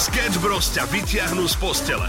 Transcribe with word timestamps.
Sketch 0.00 0.40
Bros 0.40 0.72
ťa 0.72 0.88
vyťahnú 0.88 1.44
z 1.44 1.60
postele. 1.60 2.08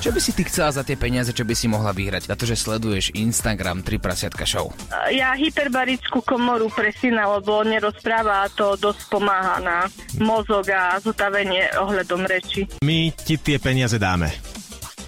Čo 0.00 0.16
by 0.16 0.20
si 0.24 0.32
ty 0.32 0.48
chcela 0.48 0.72
za 0.72 0.80
tie 0.80 0.96
peniaze, 0.96 1.28
čo 1.36 1.44
by 1.44 1.52
si 1.52 1.68
mohla 1.68 1.92
vyhrať? 1.92 2.24
Za 2.24 2.40
to, 2.40 2.48
že 2.48 2.56
sleduješ 2.56 3.12
Instagram 3.12 3.84
3 3.84 4.00
prasiatka 4.00 4.48
show. 4.48 4.72
Ja 5.12 5.36
hyperbarickú 5.36 6.24
komoru 6.24 6.72
pre 6.72 6.88
syna, 6.96 7.28
lebo 7.36 7.68
nerozpráva 7.68 8.48
a 8.48 8.52
to 8.56 8.80
dosť 8.80 9.12
pomáha 9.12 9.60
na 9.60 9.92
mozog 10.24 10.72
a 10.72 10.96
zotavenie 11.04 11.68
ohľadom 11.76 12.24
reči. 12.24 12.64
My 12.80 13.12
ti 13.12 13.36
tie 13.36 13.60
peniaze 13.60 14.00
dáme. 14.00 14.32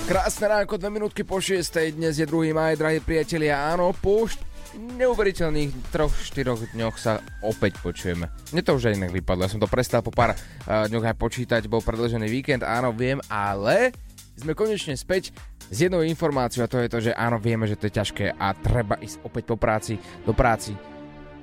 Krásne 0.06 0.44
ránko, 0.44 0.76
dve 0.78 0.92
minútky 0.92 1.26
po 1.26 1.42
6. 1.42 1.98
Dnes 1.98 2.20
je 2.20 2.28
2. 2.28 2.54
maj, 2.54 2.78
drahí 2.78 3.02
priatelia. 3.02 3.74
Áno, 3.74 3.90
po 3.96 4.28
neuveriteľných 4.76 5.92
troch, 5.92 6.12
štyroch 6.12 6.62
dňoch 6.72 6.96
sa 6.96 7.20
opäť 7.44 7.78
počujeme. 7.80 8.28
Mne 8.52 8.62
to 8.64 8.76
už 8.76 8.92
aj 8.92 8.96
inak 8.96 9.12
vypadlo, 9.12 9.44
ja 9.44 9.52
som 9.52 9.62
to 9.62 9.68
prestal 9.68 10.00
po 10.00 10.12
pár 10.12 10.32
uh, 10.32 10.88
dňoch 10.88 11.12
aj 11.12 11.16
počítať, 11.16 11.62
bol 11.68 11.84
predlžený 11.84 12.26
víkend, 12.28 12.62
áno, 12.64 12.92
viem, 12.92 13.20
ale 13.28 13.92
sme 14.36 14.56
konečne 14.56 14.96
späť 14.96 15.30
s 15.68 15.76
jednou 15.76 16.04
informáciou 16.04 16.64
a 16.64 16.70
to 16.72 16.80
je 16.80 16.88
to, 16.88 16.98
že 17.00 17.12
áno, 17.16 17.36
vieme, 17.40 17.68
že 17.68 17.76
to 17.76 17.88
je 17.88 17.96
ťažké 17.96 18.36
a 18.36 18.52
treba 18.56 19.00
ísť 19.00 19.24
opäť 19.24 19.44
po 19.48 19.56
práci, 19.56 19.96
do 20.24 20.32
práci. 20.36 20.76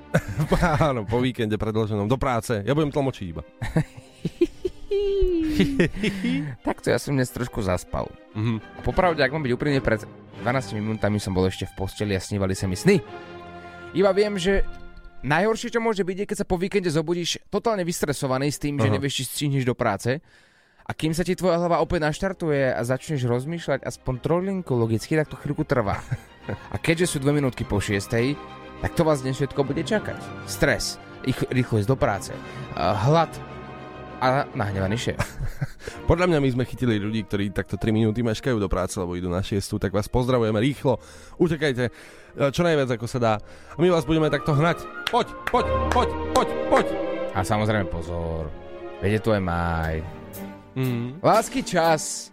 Áno, 0.82 1.06
po 1.06 1.22
víkende 1.22 1.54
predloženom 1.54 2.10
do 2.10 2.18
práce. 2.18 2.66
Ja 2.66 2.74
budem 2.74 2.90
tlmočiť 2.90 3.26
iba. 3.30 3.46
Takto 6.68 6.90
ja 6.90 6.98
som 6.98 7.14
dnes 7.14 7.30
trošku 7.30 7.62
zaspal. 7.62 8.09
Mhm. 8.34 8.58
A 8.59 8.80
popravde, 8.82 9.22
ak 9.22 9.32
mám 9.34 9.45
byť 9.45 9.54
úprimne, 9.54 9.82
pred 9.82 10.04
12 10.42 10.78
minútami 10.80 11.20
som 11.22 11.36
bol 11.36 11.45
ešte 11.45 11.68
v 11.68 11.73
posteli 11.78 12.14
a 12.16 12.22
snívali 12.22 12.56
sa 12.56 12.66
mi 12.66 12.76
sny. 12.80 13.02
Iba 13.94 14.14
viem, 14.14 14.38
že 14.38 14.64
najhoršie, 15.26 15.73
čo 15.73 15.82
môže 15.84 16.06
byť, 16.06 16.17
je, 16.23 16.26
keď 16.30 16.38
sa 16.42 16.48
po 16.48 16.56
víkende 16.56 16.88
zobudíš 16.94 17.42
totálne 17.52 17.84
vystresovaný 17.84 18.54
s 18.54 18.62
tým, 18.62 18.80
že 18.80 18.88
Aha. 18.88 18.95
nevieš, 18.95 19.22
či 19.22 19.23
stihneš 19.26 19.66
do 19.67 19.76
práce. 19.76 20.22
A 20.90 20.92
kým 20.98 21.14
sa 21.14 21.22
ti 21.22 21.38
tvoja 21.38 21.62
hlava 21.62 21.86
opäť 21.86 22.02
naštartuje 22.10 22.73
a 22.73 22.82
začneš 22.82 23.30
rozmýšľať 23.30 23.86
aspoň 23.86 24.16
trolinku 24.26 24.73
logicky, 24.73 25.14
tak 25.14 25.30
to 25.30 25.38
chvíľku 25.38 25.62
trvá. 25.62 26.02
A 26.73 26.82
keďže 26.82 27.14
sú 27.14 27.17
dve 27.21 27.38
minútky 27.38 27.61
po 27.61 27.77
šiestej, 27.77 28.33
tak 28.82 28.98
to 28.98 29.06
vás 29.06 29.21
dnes 29.21 29.38
všetko 29.38 29.61
bude 29.70 29.86
čakať. 29.86 30.17
Stres, 30.50 30.98
ich- 31.30 31.45
rýchlo 31.54 31.77
ísť 31.77 31.89
do 31.94 31.98
práce, 32.00 32.33
a 32.73 32.98
hlad 33.06 33.30
a 34.20 34.46
nahnevaný 34.52 35.00
šéf. 35.00 35.20
Podľa 36.10 36.28
mňa 36.28 36.40
my 36.44 36.50
sme 36.54 36.64
chytili 36.68 37.00
ľudí, 37.00 37.24
ktorí 37.26 37.56
takto 37.56 37.80
3 37.80 37.96
minúty 37.96 38.20
meškajú 38.20 38.60
do 38.60 38.68
práce, 38.68 39.00
lebo 39.00 39.16
idú 39.16 39.32
na 39.32 39.40
6, 39.40 39.80
tak 39.80 39.96
vás 39.96 40.12
pozdravujeme 40.12 40.60
rýchlo. 40.60 41.00
Utekajte 41.40 41.88
e, 41.88 41.92
čo 42.52 42.62
najviac 42.62 43.00
ako 43.00 43.08
sa 43.08 43.20
dá. 43.20 43.34
A 43.74 43.80
my 43.80 43.88
vás 43.88 44.04
budeme 44.04 44.28
takto 44.28 44.52
hnať. 44.52 44.84
Poď, 45.08 45.28
poď, 45.48 45.66
poď, 45.90 46.10
poď, 46.36 46.50
poď. 46.68 46.88
A 47.34 47.40
samozrejme 47.42 47.88
pozor, 47.88 48.52
je 49.00 49.20
tu 49.24 49.32
aj 49.32 49.42
maj. 49.42 50.04
Mm. 50.76 51.24
Lásky 51.24 51.64
čas. 51.64 52.30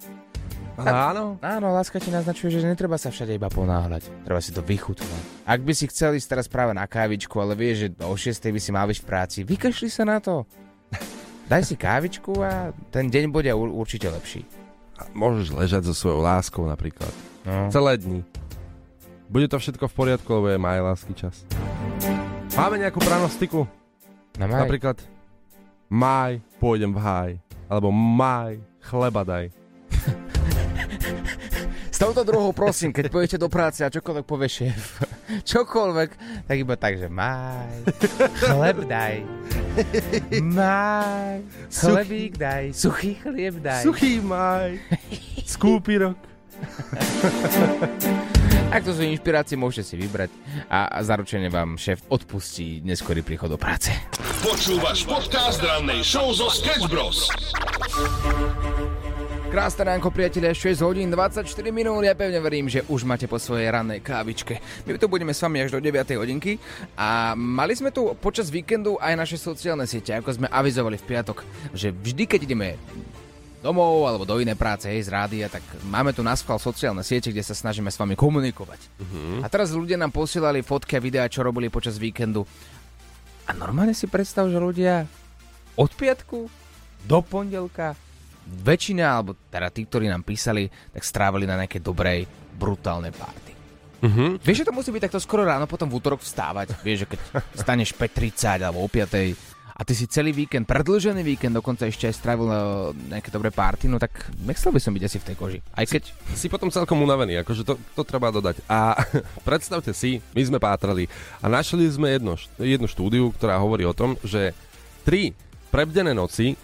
Áno. 0.76 1.40
Áno, 1.40 1.72
láska 1.72 1.96
ti 1.96 2.12
naznačuje, 2.12 2.52
že 2.52 2.68
netreba 2.68 3.00
sa 3.00 3.08
všade 3.08 3.32
iba 3.32 3.48
ponáhľať. 3.48 4.28
Treba 4.28 4.44
si 4.44 4.52
to 4.52 4.60
vychutnať. 4.60 5.48
Ak 5.48 5.64
by 5.64 5.72
si 5.72 5.88
chcel 5.88 6.20
ísť 6.20 6.36
teraz 6.36 6.46
práve 6.52 6.76
na 6.76 6.84
kávičku, 6.84 7.32
ale 7.40 7.56
vieš, 7.56 7.88
že 7.88 8.04
o 8.04 8.12
6 8.12 8.52
by 8.52 8.60
si 8.60 8.70
mal 8.76 8.84
byť 8.84 8.98
v 9.00 9.06
práci, 9.08 9.38
vykašli 9.40 9.88
sa 9.88 10.04
na 10.04 10.20
to. 10.20 10.44
Daj 11.46 11.62
si 11.62 11.78
kávičku 11.78 12.42
a 12.42 12.74
ten 12.90 13.06
deň 13.06 13.30
bude 13.30 13.50
ur- 13.54 13.70
určite 13.70 14.10
lepší. 14.10 14.42
A 14.98 15.06
Môžeš 15.14 15.54
ležať 15.54 15.82
so 15.86 15.94
svojou 15.94 16.18
láskou 16.18 16.66
napríklad. 16.66 17.12
No. 17.46 17.70
Celé 17.70 17.96
dni. 17.96 18.20
Bude 19.26 19.46
to 19.46 19.58
všetko 19.58 19.86
v 19.86 19.94
poriadku, 19.94 20.28
lebo 20.32 20.46
je 20.50 20.58
maj 20.58 20.82
lásky 20.82 21.14
čas. 21.14 21.46
Máme 22.54 22.78
nejakú 22.78 22.98
pranostiku? 22.98 23.66
Na 24.34 24.46
maj. 24.46 24.66
Napríklad 24.66 24.98
maj, 25.86 26.42
pôjdem 26.58 26.90
v 26.90 26.98
háj. 26.98 27.32
Alebo 27.66 27.90
maj, 27.90 28.58
chleba 28.82 29.22
daj. 29.22 29.44
S 31.94 31.96
touto 31.96 32.22
druhou 32.22 32.50
prosím, 32.50 32.90
keď 32.90 33.06
pôjdete 33.08 33.38
do 33.38 33.46
práce 33.46 33.80
a 33.80 33.88
čokoľvek 33.88 34.24
povie 34.26 34.48
šéf, 34.50 35.00
čokoľvek, 35.48 36.10
tak 36.44 36.56
iba 36.58 36.74
tak, 36.76 37.00
že 37.00 37.08
maj, 37.08 37.72
chleb 38.36 38.84
daj, 38.84 39.24
maj, 40.42 41.44
chlebík 41.70 42.38
daj, 42.40 42.72
suchý 42.72 43.14
chlieb 43.20 43.60
daj. 43.60 43.82
Suchý 43.84 44.20
maj, 44.20 44.80
skúpi 45.44 46.00
rok. 46.00 46.16
Ak 48.74 48.82
to 48.82 48.90
sú 48.90 49.06
inšpirácie, 49.06 49.54
môžete 49.54 49.86
si 49.86 49.94
vybrať 49.94 50.34
a, 50.66 50.90
a 50.90 50.98
zaručene 51.06 51.46
vám 51.46 51.78
šéf 51.78 52.02
odpustí 52.10 52.82
neskorý 52.82 53.22
príchod 53.22 53.46
do 53.46 53.54
práce. 53.54 53.94
Počúvaš 54.42 55.06
podcast 55.06 55.62
rannej 55.62 56.02
show 56.02 56.34
zo 56.34 56.50
Sketch 56.50 56.90
Bros. 56.90 57.30
Krásne 59.56 59.88
ránko, 59.88 60.12
priatelia, 60.12 60.52
6 60.52 60.84
hodín 60.84 61.08
24 61.08 61.48
minút, 61.72 62.04
ja 62.04 62.12
pevne 62.12 62.36
verím, 62.44 62.68
že 62.68 62.84
už 62.92 63.08
máte 63.08 63.24
po 63.24 63.40
svojej 63.40 63.72
rannej 63.72 64.04
kávičke. 64.04 64.60
My 64.84 65.00
tu 65.00 65.08
budeme 65.08 65.32
s 65.32 65.40
vami 65.40 65.64
až 65.64 65.72
do 65.72 65.80
9 65.80 66.12
hodinky 66.20 66.60
a 66.92 67.32
mali 67.32 67.72
sme 67.72 67.88
tu 67.88 68.12
počas 68.20 68.52
víkendu 68.52 69.00
aj 69.00 69.16
naše 69.16 69.40
sociálne 69.40 69.88
siete, 69.88 70.12
ako 70.12 70.36
sme 70.36 70.52
avizovali 70.52 71.00
v 71.00 71.08
piatok, 71.08 71.40
že 71.72 71.88
vždy, 71.88 72.28
keď 72.28 72.40
ideme 72.44 72.76
domov 73.64 74.04
alebo 74.04 74.28
do 74.28 74.36
inej 74.36 74.60
práce, 74.60 74.92
hej, 74.92 75.08
z 75.08 75.16
rádia, 75.16 75.48
tak 75.48 75.64
máme 75.88 76.12
tu 76.12 76.20
na 76.20 76.36
schvál 76.36 76.60
sociálne 76.60 77.00
siete, 77.00 77.32
kde 77.32 77.40
sa 77.40 77.56
snažíme 77.56 77.88
s 77.88 77.96
vami 77.96 78.12
komunikovať. 78.12 78.92
A 79.40 79.48
teraz 79.48 79.72
ľudia 79.72 79.96
nám 79.96 80.12
posielali 80.12 80.60
fotky 80.60 81.00
a 81.00 81.00
videá, 81.00 81.32
čo 81.32 81.40
robili 81.40 81.72
počas 81.72 81.96
víkendu. 81.96 82.44
A 83.48 83.56
normálne 83.56 83.96
si 83.96 84.04
predstav, 84.04 84.52
že 84.52 84.60
ľudia 84.60 85.08
od 85.80 85.88
piatku 85.96 86.44
do 87.08 87.18
pondelka 87.24 87.96
väčšina, 88.46 89.04
alebo 89.04 89.34
teda 89.50 89.68
tí, 89.74 89.84
ktorí 89.84 90.06
nám 90.06 90.22
písali, 90.22 90.70
tak 90.94 91.02
strávili 91.02 91.44
na 91.44 91.58
nejakej 91.58 91.82
dobrej, 91.82 92.26
brutálnej 92.56 93.12
party. 93.12 93.52
Uh-huh. 94.06 94.36
Vieš, 94.40 94.64
že 94.64 94.68
to 94.68 94.76
musí 94.76 94.92
byť 94.92 95.02
takto 95.08 95.20
skoro 95.20 95.42
ráno, 95.42 95.64
potom 95.64 95.88
v 95.88 95.98
útorok 95.98 96.20
vstávať. 96.20 96.76
Vieš, 96.84 97.04
že 97.04 97.10
keď 97.16 97.20
staneš 97.56 97.90
5.30 97.96 98.62
alebo 98.62 98.84
o 98.84 98.88
5. 98.88 99.34
a 99.76 99.80
ty 99.84 99.92
si 99.92 100.08
celý 100.08 100.32
víkend, 100.32 100.68
predlžený 100.68 101.20
víkend, 101.24 101.56
dokonca 101.56 101.88
ešte 101.88 102.08
aj 102.08 102.14
strávil 102.16 102.46
na 102.48 102.60
nejaké 103.16 103.28
dobré 103.32 103.52
party, 103.52 103.88
no 103.88 104.00
tak 104.00 104.12
nechcel 104.40 104.72
by 104.72 104.80
som 104.80 104.92
byť 104.92 105.04
asi 105.04 105.18
v 105.20 105.26
tej 105.32 105.36
koži. 105.36 105.58
Aj 105.72 105.84
keď... 105.84 106.12
Si 106.32 106.48
potom 106.48 106.72
celkom 106.72 107.00
unavený, 107.04 107.40
akože 107.44 107.64
to, 107.64 107.74
to 107.96 108.02
treba 108.04 108.32
dodať. 108.32 108.60
A 108.68 109.00
predstavte 109.48 109.92
si, 109.96 110.20
my 110.36 110.42
sme 110.44 110.58
pátrali 110.60 111.08
a 111.40 111.48
našli 111.48 111.88
sme 111.88 112.12
jedno, 112.12 112.36
jednu 112.60 112.88
štúdiu, 112.88 113.32
ktorá 113.32 113.60
hovorí 113.60 113.84
o 113.88 113.96
tom, 113.96 114.16
že 114.24 114.52
tri 115.04 115.32
prebdené 115.72 116.12
noci 116.16 116.56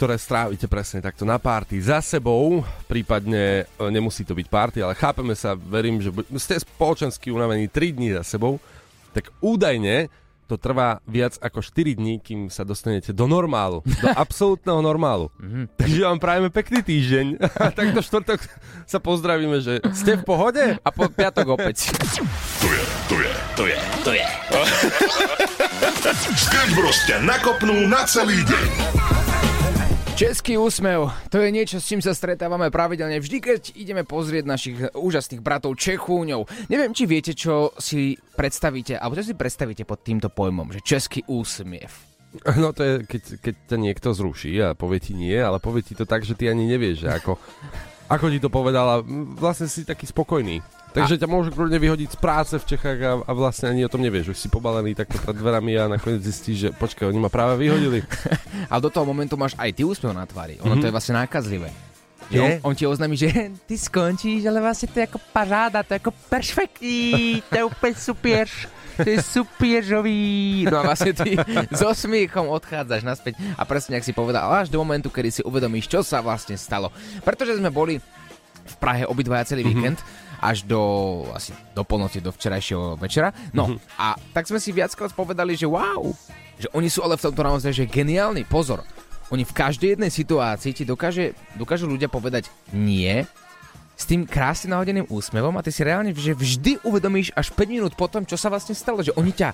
ktoré 0.00 0.16
strávite 0.16 0.64
presne 0.64 1.04
takto 1.04 1.28
na 1.28 1.36
párty 1.36 1.76
za 1.76 2.00
sebou, 2.00 2.64
prípadne 2.88 3.68
e, 3.68 3.84
nemusí 3.92 4.24
to 4.24 4.32
byť 4.32 4.48
párty, 4.48 4.80
ale 4.80 4.96
chápeme 4.96 5.36
sa, 5.36 5.52
verím, 5.52 6.00
že 6.00 6.08
ste 6.40 6.56
spoločensky 6.56 7.28
unavení 7.28 7.68
3 7.68 8.00
dní 8.00 8.16
za 8.16 8.24
sebou, 8.24 8.56
tak 9.12 9.28
údajne 9.44 10.08
to 10.48 10.56
trvá 10.56 11.04
viac 11.04 11.36
ako 11.44 11.60
4 11.60 12.00
dní, 12.00 12.16
kým 12.16 12.48
sa 12.48 12.64
dostanete 12.64 13.12
do 13.12 13.28
normálu, 13.28 13.84
do 13.84 14.08
absolútneho 14.24 14.80
normálu. 14.80 15.28
Takže 15.76 16.00
vám 16.00 16.16
prajeme 16.16 16.48
pekný 16.48 16.80
týždeň 16.80 17.26
a 17.68 17.68
tak 17.68 17.92
do 17.92 18.00
štvrtok 18.00 18.40
sa 18.88 19.04
pozdravíme, 19.04 19.60
že 19.60 19.84
ste 19.92 20.16
v 20.16 20.24
pohode? 20.24 20.80
A 20.80 20.88
po 20.88 21.12
piatok 21.12 21.60
opäť. 21.60 21.92
To 22.64 22.68
je, 22.72 22.82
to 23.04 23.16
je, 23.20 23.32
to 23.52 23.64
je, 23.68 23.78
to 24.00 24.10
je. 24.16 24.26
Sketch 26.48 26.72
Bros 26.72 26.96
ťa 27.04 27.20
nakopnú 27.20 27.84
na 27.84 28.00
celý 28.08 28.40
deň. 28.48 29.29
Český 30.16 30.60
úsmev, 30.60 31.08
to 31.32 31.40
je 31.40 31.48
niečo, 31.48 31.80
s 31.80 31.88
čím 31.88 32.04
sa 32.04 32.12
stretávame 32.12 32.68
pravidelne 32.68 33.18
vždy, 33.18 33.38
keď 33.40 33.60
ideme 33.72 34.04
pozrieť 34.04 34.44
našich 34.44 34.76
úžasných 34.92 35.40
bratov 35.40 35.78
Čechúňov. 35.80 36.46
Neviem, 36.68 36.92
či 36.92 37.08
viete, 37.08 37.32
čo 37.32 37.72
si 37.80 38.18
predstavíte, 38.36 39.00
alebo 39.00 39.16
čo 39.16 39.24
si 39.24 39.34
predstavíte 39.34 39.88
pod 39.88 40.04
týmto 40.04 40.28
pojmom, 40.28 40.76
že 40.76 40.84
český 40.84 41.24
úsmiev. 41.24 41.88
No 42.58 42.70
to 42.70 42.82
je, 42.84 42.94
keď, 43.10 43.22
keď 43.42 43.54
ťa 43.66 43.76
niekto 43.80 44.08
zruší 44.14 44.54
a 44.62 44.78
povie 44.78 45.02
ti 45.02 45.18
nie, 45.18 45.34
ale 45.34 45.58
povie 45.58 45.82
ti 45.82 45.98
to 45.98 46.06
tak, 46.06 46.22
že 46.22 46.38
ty 46.38 46.46
ani 46.46 46.68
nevieš, 46.68 47.06
že 47.06 47.08
ako, 47.10 47.40
ako 48.06 48.26
ti 48.30 48.38
to 48.38 48.50
povedal 48.52 48.86
a 48.86 48.96
vlastne 49.34 49.66
si 49.66 49.82
taký 49.82 50.06
spokojný. 50.06 50.62
Takže 50.90 51.22
ťa 51.22 51.28
môžu 51.30 51.54
kľudne 51.54 51.78
vyhodiť 51.78 52.08
z 52.14 52.18
práce 52.18 52.54
v 52.58 52.66
Čechách 52.66 52.98
a, 53.06 53.12
a 53.22 53.30
vlastne 53.30 53.70
ani 53.70 53.86
o 53.86 53.92
tom 53.92 54.02
nevieš. 54.02 54.34
Už 54.34 54.38
si 54.42 54.48
pobalený 54.50 54.98
takto 54.98 55.22
pred 55.22 55.38
dverami 55.38 55.78
a 55.78 55.86
nakoniec 55.86 56.18
zistíš, 56.26 56.56
že 56.58 56.68
počkaj, 56.74 57.06
oni 57.14 57.20
ma 57.22 57.30
práve 57.30 57.62
vyhodili. 57.62 58.02
Ale 58.70 58.82
do 58.82 58.90
toho 58.90 59.06
momentu 59.06 59.38
máš 59.38 59.54
aj 59.54 59.70
ty 59.70 59.86
úsmev 59.86 60.10
na 60.10 60.26
tvári. 60.26 60.58
Ono 60.58 60.74
mm-hmm. 60.74 60.82
to 60.82 60.86
je 60.90 60.94
vlastne 60.94 61.14
nákazlivé. 61.14 61.70
Je? 62.30 62.38
on, 62.62 62.70
on 62.70 62.74
ti 62.78 62.86
oznámi, 62.86 63.18
že 63.18 63.30
ty 63.70 63.74
skončíš, 63.78 64.46
ale 64.46 64.62
vlastne 64.62 64.90
to 64.90 65.02
je 65.02 65.06
ako 65.10 65.20
paráda, 65.34 65.82
to 65.82 65.94
je 65.94 66.00
ako 66.02 66.12
perfektní, 66.30 67.42
to 67.50 67.54
je 67.54 67.64
úplne 67.66 67.94
super. 67.98 68.46
To 69.00 69.08
je 69.08 69.18
superžový. 69.22 70.66
No 70.68 70.84
a 70.84 70.92
vlastne 70.92 71.16
ty 71.16 71.38
so 71.80 71.90
smiechom 71.94 72.52
odchádzaš 72.52 73.02
naspäť 73.06 73.40
a 73.56 73.62
presne, 73.64 73.96
ak 73.96 74.04
si 74.04 74.12
povedal, 74.12 74.44
až 74.50 74.68
do 74.68 74.76
momentu, 74.76 75.08
kedy 75.08 75.30
si 75.30 75.42
uvedomíš, 75.46 75.88
čo 75.88 76.04
sa 76.04 76.20
vlastne 76.20 76.58
stalo. 76.58 76.92
Pretože 77.24 77.56
sme 77.56 77.72
boli 77.72 77.96
v 78.60 78.76
Prahe 78.78 79.08
obidvaja 79.08 79.54
celý 79.54 79.64
mm-hmm. 79.64 79.78
víkend 79.78 79.98
až 80.40 80.64
do 80.64 80.80
asi 81.36 81.52
do 81.76 81.84
polnoci, 81.84 82.24
do 82.24 82.32
včerajšieho 82.32 82.96
večera. 82.96 83.30
No 83.52 83.68
mm-hmm. 83.68 84.00
a 84.00 84.16
tak 84.32 84.48
sme 84.48 84.56
si 84.56 84.72
viackrát 84.72 85.12
povedali, 85.12 85.52
že 85.54 85.68
wow, 85.68 86.10
že 86.56 86.68
oni 86.72 86.88
sú 86.88 87.04
ale 87.04 87.20
v 87.20 87.28
tomto 87.28 87.44
naozaj 87.44 87.72
že 87.76 87.84
geniálni. 87.84 88.48
Pozor, 88.48 88.80
oni 89.30 89.44
v 89.44 89.52
každej 89.52 89.94
jednej 89.94 90.10
situácii 90.10 90.72
ti 90.72 90.84
dokáže, 90.88 91.36
dokážu 91.54 91.86
ľudia 91.86 92.10
povedať 92.10 92.48
nie 92.72 93.22
s 94.00 94.08
tým 94.08 94.24
krásne 94.24 94.72
nahodeným 94.72 95.04
úsmevom 95.12 95.60
a 95.60 95.64
ty 95.64 95.68
si 95.68 95.84
reálne 95.84 96.16
že 96.16 96.32
vždy 96.32 96.80
uvedomíš 96.88 97.36
až 97.36 97.52
5 97.52 97.68
minút 97.68 97.92
potom, 97.92 98.24
čo 98.24 98.40
sa 98.40 98.48
vlastne 98.48 98.72
stalo, 98.72 99.04
že 99.04 99.12
oni 99.12 99.28
ťa 99.28 99.52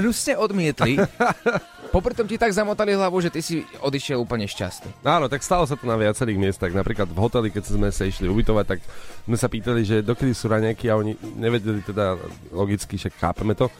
hnusne 0.00 0.40
odmietli. 0.40 0.96
Popri 1.94 2.10
tom 2.10 2.26
ti 2.26 2.34
tak 2.34 2.50
zamotali 2.50 2.90
hlavu, 2.90 3.22
že 3.22 3.30
ty 3.30 3.38
si 3.38 3.62
odišiel 3.78 4.18
úplne 4.18 4.50
šťastný. 4.50 5.06
Áno, 5.06 5.30
tak 5.30 5.46
stalo 5.46 5.62
sa 5.62 5.78
to 5.78 5.86
na 5.86 5.94
viacerých 5.94 6.34
miestach. 6.34 6.74
Napríklad 6.74 7.06
v 7.06 7.22
hoteli, 7.22 7.54
keď 7.54 7.70
sme 7.70 7.86
sa 7.94 8.02
išli 8.02 8.26
ubytovať, 8.26 8.66
tak 8.66 8.82
sme 9.22 9.38
sa 9.38 9.46
pýtali, 9.46 9.86
že 9.86 10.02
dokedy 10.02 10.34
sú 10.34 10.50
raňajky 10.50 10.90
a 10.90 10.98
oni 10.98 11.14
nevedeli 11.38 11.86
teda 11.86 12.18
logicky, 12.50 12.98
však 12.98 13.14
chápeme 13.14 13.54
to. 13.54 13.70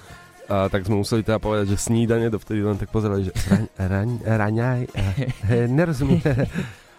A 0.47 0.71
tak 0.71 0.87
sme 0.87 1.03
museli 1.03 1.27
teda 1.27 1.43
povedať, 1.43 1.75
že 1.75 1.91
snídanie, 1.91 2.31
dovtedy 2.31 2.63
len 2.63 2.79
tak 2.79 2.95
pozerali, 2.95 3.27
že 3.27 3.33
raň, 3.51 3.67
raň, 3.83 4.11
raňaj, 4.23 4.81
nerozumiem. 5.83 6.23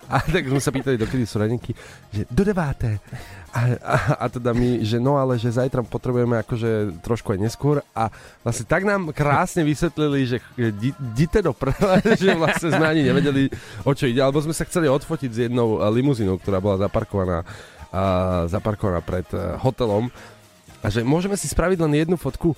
A 0.05 0.21
tak 0.21 0.45
sme 0.45 0.61
sa 0.61 0.69
pýtali, 0.69 1.01
dokedy 1.01 1.25
sú 1.25 1.41
raňajky, 1.41 1.71
že 2.13 2.21
do 2.29 2.45
deváté. 2.45 3.01
A, 3.49 3.73
a, 3.81 3.95
a 4.21 4.25
teda 4.29 4.53
my, 4.53 4.85
že 4.85 5.01
no 5.01 5.17
ale, 5.17 5.39
že 5.41 5.49
zajtra 5.49 5.81
potrebujeme 5.81 6.37
akože 6.45 7.01
trošku 7.01 7.33
aj 7.33 7.39
neskôr. 7.41 7.81
A 7.95 8.13
vlastne 8.45 8.69
tak 8.69 8.85
nám 8.85 9.09
krásne 9.15 9.65
vysvetlili, 9.65 10.19
že 10.29 10.37
di- 10.75 10.97
dite 11.15 11.41
do 11.41 11.55
prele, 11.57 12.03
že 12.21 12.37
vlastne 12.37 12.69
sme 12.69 12.85
ani 12.85 13.01
nevedeli, 13.01 13.49
o 13.81 13.91
čo 13.97 14.05
ide, 14.05 14.21
alebo 14.21 14.43
sme 14.43 14.53
sa 14.53 14.67
chceli 14.67 14.85
odfotiť 14.91 15.31
s 15.31 15.39
jednou 15.49 15.81
eh, 15.81 15.89
limuzínou, 15.89 16.37
ktorá 16.37 16.61
bola 16.61 16.85
zaparkovaná, 16.85 17.41
a, 17.89 18.45
zaparkovaná 18.45 19.01
pred 19.01 19.25
eh, 19.33 19.57
hotelom. 19.57 20.13
A 20.85 20.93
že 20.93 21.01
môžeme 21.01 21.33
si 21.33 21.49
spraviť 21.49 21.81
len 21.81 21.97
jednu 21.97 22.17
fotku, 22.19 22.53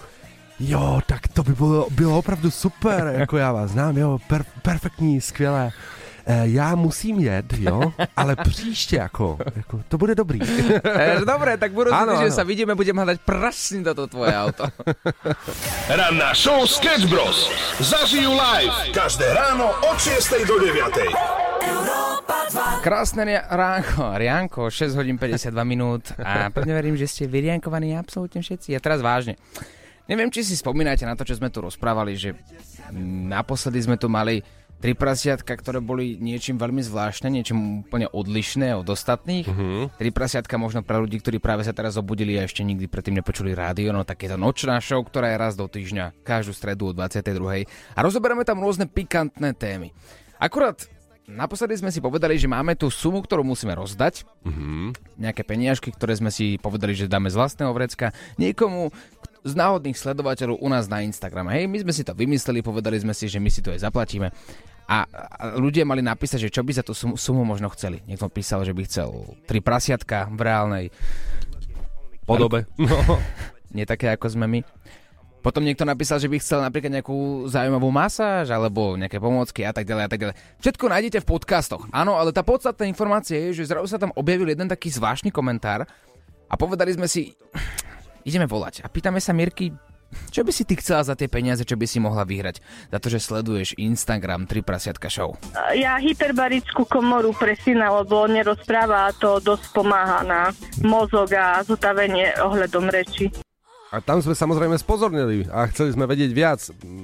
Jo, 0.60 1.06
tak 1.06 1.28
to 1.28 1.44
by 1.44 1.54
bylo, 1.54 1.88
bylo 1.92 2.18
opravdu 2.18 2.52
super, 2.52 3.14
jako 3.18 3.38
já 3.38 3.52
vás 3.52 3.72
znám, 3.72 3.98
jo, 3.98 4.20
per, 4.28 4.46
perfektní, 4.62 5.22
skvělé. 5.22 5.72
E, 6.27 6.41
já 6.44 6.75
musím 6.75 7.19
jet, 7.19 7.45
jo, 7.59 7.94
ale 8.15 8.35
příště 8.35 8.95
jako, 8.95 9.38
jako 9.56 9.81
to 9.88 9.97
bude 9.97 10.15
dobrý. 10.15 10.39
E, 10.83 11.25
dobre, 11.25 11.57
tak 11.57 11.71
budú 11.71 11.94
Áno, 11.94 12.19
že 12.19 12.27
áno. 12.27 12.35
sa 12.35 12.44
vidíme, 12.44 12.75
budem 12.75 12.95
hľadať 13.00 13.24
prasne 13.24 13.79
toto 13.88 14.12
tvoje 14.12 14.35
auto. 14.35 14.68
Ranná 15.97 16.35
show 16.35 16.68
Sketch 16.68 17.07
Bros. 17.07 17.47
Zažijú 17.79 18.35
live 18.35 18.91
každé 18.91 19.31
ráno 19.31 19.71
od 19.88 19.95
6 19.95 20.44
do 20.44 20.59
9. 20.59 21.15
Krásne 22.83 23.24
ránko, 23.47 24.19
Rianko, 24.19 24.62
6 24.68 25.00
hodín 25.00 25.15
52 25.15 25.53
minút 25.63 26.12
a 26.19 26.51
pevne 26.51 26.75
verím, 26.75 27.00
že 27.00 27.07
ste 27.07 27.24
vyriankovaní 27.29 27.95
absolútne 27.95 28.44
všetci. 28.44 28.75
A 28.75 28.79
teraz 28.83 29.00
vážne. 29.00 29.39
Neviem, 30.07 30.31
či 30.31 30.44
si 30.44 30.56
spomínate 30.59 31.03
na 31.03 31.15
to, 31.15 31.27
čo 31.27 31.35
sme 31.39 31.51
tu 31.51 31.59
rozprávali, 31.63 32.15
že 32.15 32.35
naposledy 33.27 33.79
sme 33.83 34.00
tu 34.00 34.07
mali 34.07 34.39
tri 34.77 34.94
prasiatka, 34.94 35.50
ktoré 35.50 35.81
boli 35.81 36.21
niečím 36.21 36.62
veľmi 36.62 36.85
zvláštne, 36.85 37.33
niečím 37.33 37.81
úplne 37.81 38.06
odlišné 38.09 38.77
od 38.77 38.85
ostatných. 38.85 39.50
Mm-hmm. 39.50 39.97
Tri 39.97 40.09
prasiatka 40.13 40.56
možno 40.56 40.85
pre 40.85 41.01
ľudí, 41.01 41.18
ktorí 41.18 41.41
práve 41.41 41.65
sa 41.65 41.74
teraz 41.74 41.97
obudili 41.97 42.38
a 42.38 42.45
ešte 42.45 42.62
nikdy 42.62 42.85
predtým 42.85 43.18
nepočuli 43.18 43.57
rádio, 43.57 43.89
no 43.89 44.06
tak 44.06 44.21
je 44.21 44.29
to 44.29 44.38
nočná 44.38 44.77
show, 44.77 45.01
ktorá 45.01 45.33
je 45.33 45.41
raz 45.41 45.53
do 45.57 45.65
týždňa, 45.65 46.21
každú 46.21 46.53
stredu 46.53 46.89
o 46.89 46.94
22. 46.94 47.65
A 47.68 48.00
rozoberáme 48.06 48.45
tam 48.45 48.62
rôzne 48.62 48.85
pikantné 48.85 49.57
témy. 49.57 49.89
Akurát 50.38 50.85
naposledy 51.27 51.75
sme 51.75 51.91
si 51.91 52.00
povedali, 52.00 52.39
že 52.39 52.47
máme 52.47 52.71
tú 52.79 52.88
sumu, 52.88 53.19
ktorú 53.19 53.44
musíme 53.44 53.75
rozdať, 53.75 54.24
Mhm. 54.47 54.95
nejaké 55.19 55.44
peniažky, 55.44 55.91
ktoré 55.91 56.15
sme 56.15 56.31
si 56.31 56.56
povedali, 56.56 56.95
že 56.95 57.12
dáme 57.12 57.27
z 57.27 57.35
vlastného 57.35 57.75
vrecka 57.75 58.15
niekomu 58.39 58.95
z 59.44 59.54
náhodných 59.54 59.98
sledovateľov 59.98 60.62
u 60.62 60.68
nás 60.69 60.89
na 60.89 61.04
Instagram. 61.04 61.51
Hej, 61.54 61.69
my 61.69 61.78
sme 61.84 61.94
si 61.94 62.01
to 62.06 62.13
vymysleli, 62.16 62.66
povedali 62.66 62.98
sme 62.98 63.13
si, 63.13 63.30
že 63.30 63.38
my 63.38 63.50
si 63.51 63.62
to 63.62 63.74
aj 63.74 63.86
zaplatíme. 63.86 64.31
A, 64.88 65.04
a 65.04 65.60
ľudia 65.60 65.84
mali 65.84 66.00
napísať, 66.00 66.48
že 66.48 66.54
čo 66.54 66.63
by 66.63 66.72
za 66.72 66.84
tú 66.84 66.95
sumu, 66.95 67.19
sumu 67.19 67.44
možno 67.44 67.68
chceli. 67.75 68.00
Niekto 68.07 68.31
písal, 68.31 68.63
že 68.63 68.72
by 68.72 68.81
chcel 68.88 69.36
tri 69.44 69.60
prasiatka 69.60 70.31
v 70.31 70.39
reálnej, 70.39 70.86
Podobe. 72.28 72.68
No. 72.78 73.18
nie 73.72 73.88
také 73.88 74.12
ako 74.12 74.28
sme 74.28 74.45
my. 74.51 74.60
Potom 75.39 75.63
niekto 75.63 75.88
napísal, 75.88 76.19
že 76.19 76.28
by 76.28 76.44
chcel 76.44 76.60
napríklad 76.60 76.92
nejakú 77.00 77.48
zaujímavú 77.48 77.88
masáž 77.88 78.51
alebo 78.51 79.00
nejaké 79.00 79.16
pomôcky 79.16 79.63
a 79.63 79.72
tak 79.72 79.88
ďalej 79.88 80.04
a 80.04 80.10
tak 80.12 80.19
ďalej. 80.19 80.36
Všetko 80.60 80.86
nájdete 80.92 81.19
v 81.24 81.30
podcastoch. 81.30 81.84
Áno, 81.95 82.19
ale 82.19 82.36
tá 82.36 82.44
podstatná 82.44 82.84
informácia 82.84 83.39
je, 83.39 83.63
že 83.63 83.72
zrazu 83.72 83.88
sa 83.88 83.95
tam 84.01 84.12
objavil 84.19 84.51
jeden 84.51 84.68
taký 84.68 84.92
zvláštny 84.92 85.31
komentár 85.31 85.88
a 86.51 86.54
povedali 86.60 86.92
sme 86.92 87.07
si, 87.07 87.31
ideme 88.27 88.44
volať 88.44 88.83
a 88.83 88.91
pýtame 88.91 89.24
sa 89.24 89.31
Mirky, 89.31 89.71
čo 90.31 90.44
by 90.44 90.51
si 90.56 90.63
ty 90.63 90.79
chcela 90.79 91.03
za 91.03 91.19
tie 91.19 91.27
peniaze, 91.27 91.68
čo 91.68 91.75
by 91.75 91.83
si 91.83 92.00
mohla 92.00 92.24
vyhrať? 92.24 92.63
Za 92.91 92.97
to, 93.00 93.07
že 93.12 93.19
sleduješ 93.19 93.75
Instagram 93.75 94.47
3 94.47 94.63
prasiatka 94.63 95.12
show. 95.12 95.35
Ja 95.75 96.00
hyperbarickú 96.00 96.88
komoru 96.88 97.36
pre 97.36 97.60
syna, 97.60 97.91
lebo 97.91 98.24
on 98.24 98.36
nerozpráva 98.36 99.12
a 99.12 99.15
to 99.15 99.43
dosť 99.43 99.75
pomáha 99.75 100.24
na 100.24 100.55
mozog 100.79 101.31
a 101.36 101.60
zotavenie 101.63 102.31
ohľadom 102.39 102.88
reči. 102.88 103.31
A 103.91 104.03
tam 104.03 104.19
sme 104.19 104.36
samozrejme 104.36 104.75
spozornili 104.79 105.48
a 105.48 105.67
chceli 105.72 105.96
sme 105.96 106.07
vedieť 106.07 106.31
viac, 106.31 106.60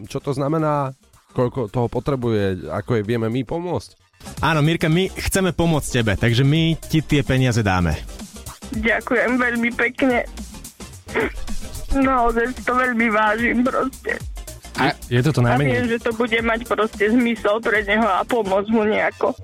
čo 0.07 0.19
to 0.19 0.31
znamená, 0.35 0.91
koľko 1.31 1.71
toho 1.71 1.87
potrebuje, 1.87 2.67
ako 2.71 2.99
je 2.99 3.07
vieme 3.07 3.27
my 3.27 3.43
pomôcť. 3.43 3.99
Áno, 4.39 4.63
Mirka, 4.63 4.87
my 4.87 5.11
chceme 5.11 5.51
pomôcť 5.51 5.89
tebe, 5.91 6.13
takže 6.15 6.47
my 6.47 6.79
ti 6.79 7.03
tie 7.03 7.23
peniaze 7.23 7.59
dáme. 7.59 7.99
Ďakujem 8.71 9.31
veľmi 9.35 9.69
pekne. 9.75 10.23
Naozaj 11.93 12.45
si 12.57 12.61
to 12.65 12.73
veľmi 12.73 13.07
vážim 13.13 13.61
proste. 13.61 14.17
Je 15.07 15.21
to 15.21 15.29
to 15.29 15.45
A 15.45 15.53
viem, 15.61 15.85
že 15.85 16.01
to 16.01 16.11
bude 16.17 16.33
mať 16.41 16.65
proste 16.65 17.05
zmysel 17.13 17.61
pre 17.61 17.85
neho 17.85 18.09
a 18.09 18.25
pomôcť 18.25 18.69
mu 18.73 18.81
nejako. 18.81 19.37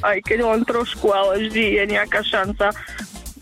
Aj 0.00 0.16
keď 0.24 0.48
len 0.48 0.62
trošku, 0.64 1.12
ale 1.12 1.44
vždy 1.44 1.76
je 1.80 1.84
nejaká 1.92 2.24
šanca 2.24 2.72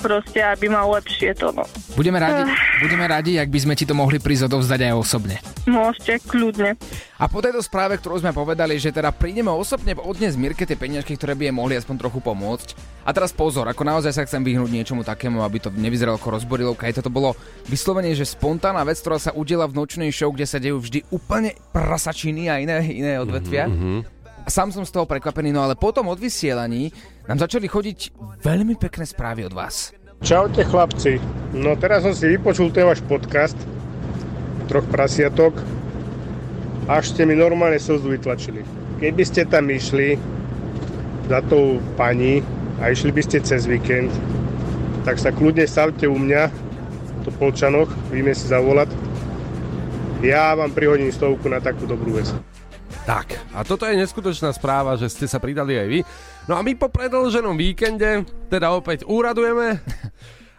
proste, 0.03 0.43
aby 0.43 0.67
mal 0.67 0.91
lepšie 0.91 1.39
to, 1.39 1.55
no. 1.55 1.63
Budeme 1.95 2.19
radi, 2.19 2.51
budeme 2.83 3.07
radi, 3.07 3.39
ak 3.39 3.47
by 3.47 3.59
sme 3.63 3.75
ti 3.79 3.87
to 3.87 3.95
mohli 3.95 4.19
prísť 4.19 4.51
odovzdať 4.51 4.91
aj 4.91 4.95
osobne. 4.99 5.39
Môžete, 5.71 6.19
kľudne. 6.27 6.75
A 7.23 7.31
po 7.31 7.39
tejto 7.39 7.63
správe, 7.63 7.95
ktorú 8.03 8.19
sme 8.19 8.35
povedali, 8.35 8.75
že 8.83 8.91
teda 8.91 9.15
prídeme 9.15 9.55
osobne 9.55 9.95
odnes 9.95 10.35
Mirke 10.35 10.67
tie 10.67 10.75
peniažky, 10.75 11.15
ktoré 11.15 11.39
by 11.39 11.47
jej 11.47 11.55
mohli 11.55 11.79
aspoň 11.79 11.97
trochu 12.03 12.19
pomôcť. 12.19 12.75
A 13.07 13.15
teraz 13.15 13.31
pozor, 13.31 13.71
ako 13.71 13.87
naozaj 13.87 14.11
sa 14.11 14.27
chcem 14.27 14.43
vyhnúť 14.43 14.75
niečomu 14.75 15.07
takému, 15.07 15.39
aby 15.47 15.63
to 15.63 15.71
nevyzeralo 15.71 16.19
ako 16.19 16.35
rozborilovka. 16.35 16.91
Aj 16.91 16.99
toto 16.99 17.15
bolo 17.15 17.39
vyslovene, 17.71 18.11
že 18.19 18.27
spontánna 18.27 18.83
vec, 18.83 18.99
ktorá 18.99 19.23
sa 19.23 19.31
udiela 19.31 19.71
v 19.71 19.79
nočnej 19.79 20.11
show, 20.11 20.35
kde 20.35 20.47
sa 20.51 20.59
dejú 20.59 20.83
vždy 20.83 21.07
úplne 21.15 21.55
prasačiny 21.71 22.51
a 22.51 22.59
iné, 22.59 22.83
iné 22.91 23.13
odvetvia. 23.23 23.71
A 23.71 24.22
sám 24.49 24.75
som 24.75 24.87
z 24.87 24.95
toho 24.95 25.07
prekvapený, 25.07 25.55
no 25.55 25.63
ale 25.63 25.79
potom 25.79 26.09
od 26.09 26.19
vysielaní 26.19 26.91
nám 27.29 27.43
začali 27.43 27.69
chodiť 27.69 28.15
veľmi 28.43 28.75
pekné 28.79 29.07
správy 29.07 29.47
od 29.47 29.55
vás. 29.55 29.95
Čaute 30.23 30.63
chlapci. 30.63 31.19
No 31.53 31.75
teraz 31.75 32.07
som 32.07 32.15
si 32.15 32.31
vypočul 32.31 32.71
ten 32.71 32.87
váš 32.87 33.03
podcast 33.05 33.59
troch 34.71 34.87
prasiatok 34.89 35.59
až 36.91 37.15
ste 37.15 37.23
mi 37.29 37.39
normálne 37.39 37.79
slzu 37.79 38.11
vytlačili. 38.11 38.67
Keby 38.99 39.23
ste 39.23 39.47
tam 39.47 39.71
išli 39.71 40.19
za 41.31 41.39
tou 41.47 41.79
pani 41.95 42.43
a 42.83 42.91
išli 42.91 43.15
by 43.15 43.23
ste 43.23 43.39
cez 43.43 43.71
víkend, 43.71 44.11
tak 45.07 45.19
sa 45.19 45.31
kľudne 45.31 45.67
stavte 45.67 46.07
u 46.11 46.19
mňa, 46.19 46.51
to 47.23 47.31
Polčanoch, 47.39 47.91
vieme 48.11 48.35
si 48.35 48.51
zavolať. 48.51 48.91
Ja 50.23 50.55
vám 50.55 50.75
prihodím 50.75 51.11
stovku 51.11 51.51
na 51.51 51.59
takú 51.59 51.87
dobrú 51.87 52.19
vec. 52.19 52.31
Tak, 53.03 53.35
a 53.51 53.67
toto 53.67 53.83
je 53.83 53.99
neskutočná 53.99 54.55
správa, 54.55 54.95
že 54.95 55.11
ste 55.11 55.27
sa 55.27 55.43
pridali 55.43 55.75
aj 55.75 55.89
vy. 55.91 56.01
No 56.47 56.55
a 56.55 56.63
my 56.63 56.79
po 56.79 56.87
predlženom 56.87 57.59
víkende 57.59 58.23
teda 58.47 58.71
opäť 58.71 59.03
úradujeme 59.03 59.83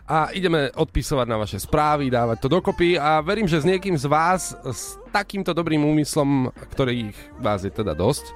a 0.03 0.27
ideme 0.35 0.67
odpisovať 0.75 1.27
na 1.31 1.39
vaše 1.39 1.55
správy, 1.63 2.11
dávať 2.11 2.43
to 2.43 2.51
dokopy 2.51 2.99
a 2.99 3.23
verím, 3.23 3.47
že 3.47 3.63
s 3.63 3.69
niekým 3.69 3.95
z 3.95 4.11
vás 4.11 4.59
s 4.59 4.99
takýmto 5.15 5.55
dobrým 5.55 5.87
úmyslom, 5.87 6.51
ktorých 6.75 7.15
vás 7.39 7.63
je 7.63 7.71
teda 7.71 7.95
dosť, 7.95 8.35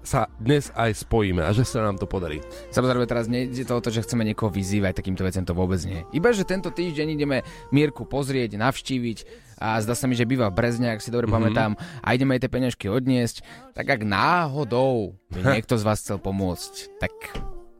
sa 0.00 0.32
dnes 0.40 0.72
aj 0.72 1.04
spojíme 1.04 1.44
a 1.44 1.52
že 1.52 1.68
sa 1.68 1.84
nám 1.84 2.00
to 2.00 2.08
podarí. 2.08 2.40
Samozrejme 2.72 3.04
teraz 3.04 3.28
nejde 3.28 3.68
to 3.68 3.76
o 3.76 3.84
to, 3.84 3.92
že 3.92 4.02
chceme 4.02 4.24
niekoho 4.24 4.48
vyzývať, 4.48 4.98
takýmto 4.98 5.28
vecem 5.28 5.44
to 5.44 5.52
vôbec 5.52 5.78
nie. 5.84 6.02
Iba, 6.16 6.32
že 6.32 6.48
tento 6.48 6.72
týždeň 6.72 7.20
ideme 7.20 7.44
Mírku 7.68 8.08
pozrieť, 8.08 8.56
navštíviť 8.56 9.51
a 9.62 9.78
zdá 9.78 9.94
sa 9.94 10.10
mi, 10.10 10.18
že 10.18 10.26
býva 10.26 10.50
v 10.50 10.58
Brezne, 10.58 10.90
ak 10.90 10.98
si 10.98 11.14
dobre 11.14 11.30
mm-hmm. 11.30 11.38
pamätám, 11.54 11.78
a 12.02 12.08
ideme 12.10 12.34
aj 12.34 12.42
tie 12.42 12.50
peňažky 12.50 12.86
odniesť, 12.90 13.46
tak 13.78 13.86
ak 13.86 14.02
náhodou 14.02 15.14
by 15.30 15.54
niekto 15.54 15.78
z 15.78 15.86
vás 15.86 16.02
chcel 16.02 16.18
pomôcť, 16.18 16.98
tak 16.98 17.14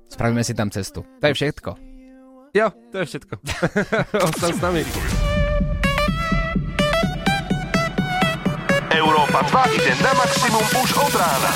spravíme 0.06 0.46
si 0.46 0.54
tam 0.54 0.70
cestu. 0.70 1.02
To 1.18 1.26
je 1.26 1.34
všetko. 1.34 1.70
Jo, 2.54 2.70
to 2.94 3.02
je 3.02 3.06
všetko. 3.10 3.34
Ostan 4.30 4.52
s 4.54 4.60
nami. 4.62 4.86
Európa 8.92 9.40
2 9.72 9.76
ide 9.82 9.92
na 10.04 10.12
maximum 10.14 10.66
už 10.84 10.90
od 11.00 11.14
rána. 11.16 11.52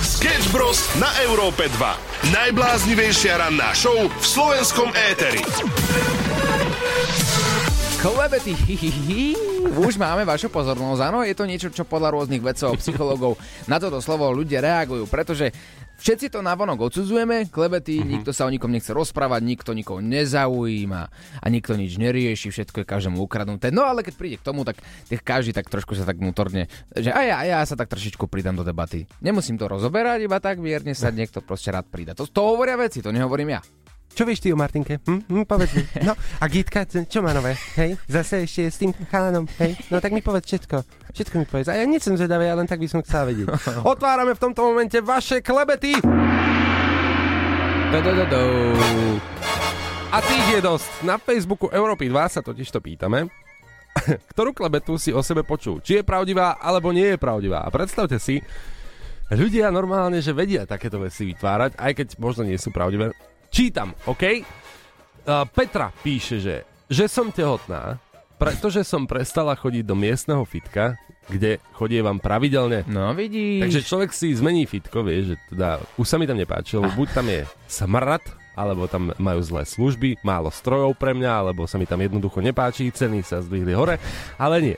Sketch 0.00 0.48
Bros. 0.50 0.80
na 0.96 1.12
Európe 1.28 1.68
2. 1.68 2.32
Najbláznivejšia 2.32 3.36
ranná 3.36 3.76
show 3.76 4.08
v 4.08 4.24
slovenskom 4.24 4.88
éteri. 5.12 5.44
Klebety, 8.04 8.52
už 9.80 9.96
máme 9.96 10.28
vašu 10.28 10.52
pozornosť. 10.52 11.08
Áno, 11.08 11.24
je 11.24 11.32
to 11.32 11.48
niečo, 11.48 11.72
čo 11.72 11.88
podľa 11.88 12.12
rôznych 12.12 12.44
vedcov, 12.44 12.76
psychológov 12.76 13.40
na 13.72 13.80
toto 13.80 13.96
slovo 14.04 14.28
ľudia 14.28 14.60
reagujú, 14.60 15.08
pretože 15.08 15.48
všetci 16.04 16.28
to 16.28 16.44
navonok 16.44 16.92
odsudzujeme, 16.92 17.48
klebety, 17.48 18.04
mm-hmm. 18.04 18.12
nikto 18.12 18.36
sa 18.36 18.44
o 18.44 18.52
nikom 18.52 18.68
nechce 18.68 18.92
rozprávať, 18.92 19.40
nikto 19.40 19.72
nikoho 19.72 20.04
nezaujíma 20.04 21.02
a 21.40 21.46
nikto 21.48 21.80
nič 21.80 21.96
nerieši, 21.96 22.52
všetko 22.52 22.84
je 22.84 22.90
každému 22.92 23.16
ukradnuté. 23.24 23.72
No 23.72 23.88
ale 23.88 24.04
keď 24.04 24.20
príde 24.20 24.36
k 24.36 24.52
tomu, 24.52 24.68
tak 24.68 24.84
každý 25.24 25.56
tak 25.56 25.72
trošku 25.72 25.96
sa 25.96 26.04
tak 26.04 26.20
vnútorne, 26.20 26.68
že 26.92 27.08
a 27.08 27.24
ja, 27.24 27.40
a 27.40 27.44
ja 27.48 27.58
sa 27.64 27.72
tak 27.72 27.88
trošičku 27.88 28.28
pridám 28.28 28.52
do 28.52 28.68
debaty. 28.68 29.08
Nemusím 29.24 29.56
to 29.56 29.64
rozoberať, 29.64 30.28
iba 30.28 30.36
tak 30.44 30.60
vierne 30.60 30.92
sa 30.92 31.08
niekto 31.16 31.40
proste 31.40 31.72
rád 31.72 31.88
pridá. 31.88 32.12
To, 32.12 32.28
to 32.28 32.52
hovoria 32.52 32.76
veci, 32.76 33.00
to 33.00 33.08
nehovorím 33.08 33.56
ja. 33.56 33.64
Čo 34.14 34.22
vieš 34.22 34.46
ty 34.46 34.54
o 34.54 34.56
Martinke? 34.56 35.02
Hm? 35.02 35.26
Hm, 35.26 35.42
povedz 35.42 35.74
mi. 35.74 35.82
No, 36.06 36.14
a 36.14 36.44
Gitka, 36.46 36.86
čo 36.86 37.18
má 37.18 37.34
nové? 37.34 37.58
Hej? 37.74 37.98
Zase 38.06 38.46
ešte 38.46 38.62
s 38.70 38.78
tým 38.78 38.94
chalanom, 39.10 39.42
hej? 39.58 39.74
No 39.90 39.98
tak 39.98 40.14
mi 40.14 40.22
povedz 40.22 40.46
všetko. 40.46 40.86
Všetko 41.10 41.34
mi 41.42 41.46
povedz. 41.50 41.74
A 41.74 41.74
ja 41.74 41.82
nie 41.82 41.98
som 41.98 42.14
zvedavý, 42.14 42.46
ale 42.46 42.62
len 42.62 42.70
tak 42.70 42.78
by 42.78 42.86
som 42.86 43.02
chcel 43.02 43.26
vedieť. 43.26 43.50
Otvárame 43.82 44.38
v 44.38 44.40
tomto 44.40 44.70
momente 44.70 45.02
vaše 45.02 45.42
klebety. 45.42 45.98
A 50.14 50.18
tých 50.22 50.46
je 50.46 50.60
dosť. 50.62 50.90
Na 51.02 51.18
Facebooku 51.18 51.66
Európy 51.74 52.06
2 52.06 52.38
sa 52.38 52.38
totiž 52.38 52.70
to 52.70 52.78
pýtame, 52.78 53.26
ktorú 54.30 54.54
klebetu 54.54 54.94
si 54.94 55.10
o 55.10 55.26
sebe 55.26 55.42
počul. 55.42 55.82
Či 55.82 56.02
je 56.02 56.06
pravdivá, 56.06 56.62
alebo 56.62 56.94
nie 56.94 57.14
je 57.14 57.18
pravdivá. 57.18 57.66
A 57.66 57.68
predstavte 57.74 58.22
si, 58.22 58.38
ľudia 59.34 59.74
normálne, 59.74 60.22
že 60.22 60.30
vedia 60.30 60.70
takéto 60.70 61.02
veci 61.02 61.26
vytvárať, 61.26 61.74
aj 61.82 61.92
keď 61.98 62.06
možno 62.22 62.46
nie 62.46 62.54
sú 62.54 62.70
pravdivé. 62.70 63.10
Čítam, 63.54 63.94
OK? 64.10 64.42
Uh, 65.22 65.46
Petra 65.46 65.94
píše, 66.02 66.42
že, 66.42 66.66
že 66.90 67.06
som 67.06 67.30
tehotná, 67.30 68.02
pretože 68.34 68.82
som 68.82 69.06
prestala 69.06 69.54
chodiť 69.54 69.86
do 69.86 69.94
miestneho 69.94 70.42
fitka, 70.42 70.98
kde 71.30 71.62
chodievam 71.70 72.18
pravidelne. 72.18 72.82
No 72.90 73.14
vidíš. 73.14 73.62
Takže 73.62 73.80
človek 73.86 74.10
si 74.10 74.34
zmení 74.34 74.66
fitko, 74.66 75.06
vie, 75.06 75.22
že 75.22 75.34
teda 75.54 75.78
už 75.94 76.02
sa 76.02 76.18
mi 76.18 76.26
tam 76.26 76.34
nepáčilo, 76.34 76.90
buď 76.98 77.08
tam 77.14 77.30
je 77.30 77.46
smrad, 77.70 78.26
alebo 78.58 78.90
tam 78.90 79.14
majú 79.22 79.38
zlé 79.46 79.62
služby, 79.62 80.18
málo 80.26 80.50
strojov 80.50 80.98
pre 80.98 81.14
mňa, 81.14 81.30
alebo 81.46 81.70
sa 81.70 81.78
mi 81.78 81.86
tam 81.86 82.02
jednoducho 82.02 82.42
nepáči, 82.42 82.90
ceny 82.90 83.22
sa 83.22 83.38
zdvihli 83.38 83.70
hore, 83.70 84.02
ale 84.34 84.56
nie. 84.66 84.76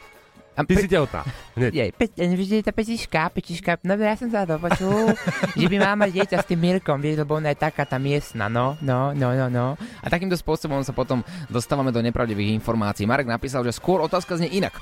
A 0.56 0.64
Ty 0.64 0.72
pe- 0.72 0.82
si 0.82 0.88
tehotná. 0.88 1.20
Hneď. 1.52 1.70
Je, 1.76 1.84
pe- 1.92 2.16
vždy 2.16 2.56
tá 2.64 2.72
petička, 2.72 3.28
petička, 3.28 3.76
no 3.84 3.92
ja 4.00 4.16
som 4.16 4.32
sa 4.32 4.48
to 4.48 4.56
počul, 4.56 5.12
že 5.60 5.66
by 5.68 5.76
mala 5.76 6.08
dieťa 6.08 6.40
s 6.40 6.48
tým 6.48 6.64
Mirkom, 6.64 6.96
vieš, 6.96 7.20
lebo 7.22 7.36
ona 7.36 7.52
je 7.52 7.60
taká 7.60 7.84
tá 7.84 8.00
miestna, 8.00 8.48
no, 8.48 8.80
no, 8.80 9.12
no, 9.12 9.36
no, 9.36 9.46
no. 9.52 9.66
A 10.00 10.06
takýmto 10.08 10.34
spôsobom 10.34 10.80
sa 10.80 10.96
potom 10.96 11.20
dostávame 11.52 11.92
do 11.92 12.00
nepravdivých 12.00 12.56
informácií. 12.56 13.04
Marek 13.04 13.28
napísal, 13.28 13.60
že 13.68 13.76
skôr 13.76 14.00
otázka 14.00 14.40
znie 14.40 14.48
inak. 14.56 14.72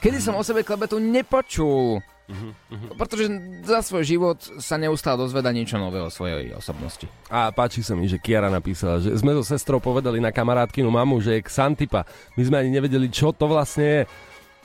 Kedy 0.00 0.16
som 0.22 0.38
o 0.38 0.42
sebe 0.46 0.64
klebetu 0.64 0.96
nepočul? 0.96 2.00
Uh-huh, 2.28 2.52
uh-huh. 2.52 2.92
Pretože 2.92 3.24
za 3.64 3.80
svoj 3.80 4.04
život 4.04 4.36
sa 4.60 4.76
neustále 4.76 5.16
dozveda 5.16 5.48
niečo 5.48 5.80
nové 5.80 5.96
o 5.96 6.12
svojej 6.12 6.52
osobnosti. 6.52 7.08
A 7.32 7.48
páči 7.48 7.80
sa 7.80 7.96
mi, 7.96 8.04
že 8.04 8.20
Kiara 8.20 8.52
napísala, 8.52 9.00
že 9.00 9.16
sme 9.16 9.32
so 9.32 9.40
sestrou 9.40 9.80
povedali 9.80 10.20
na 10.20 10.28
kamarátkinu 10.28 10.92
mamu, 10.92 11.24
že 11.24 11.40
je 11.40 11.46
Xantipa. 11.48 12.04
My 12.36 12.42
sme 12.44 12.56
ani 12.60 12.70
nevedeli, 12.76 13.08
čo 13.08 13.32
to 13.32 13.48
vlastne 13.48 13.84
je. 13.84 14.00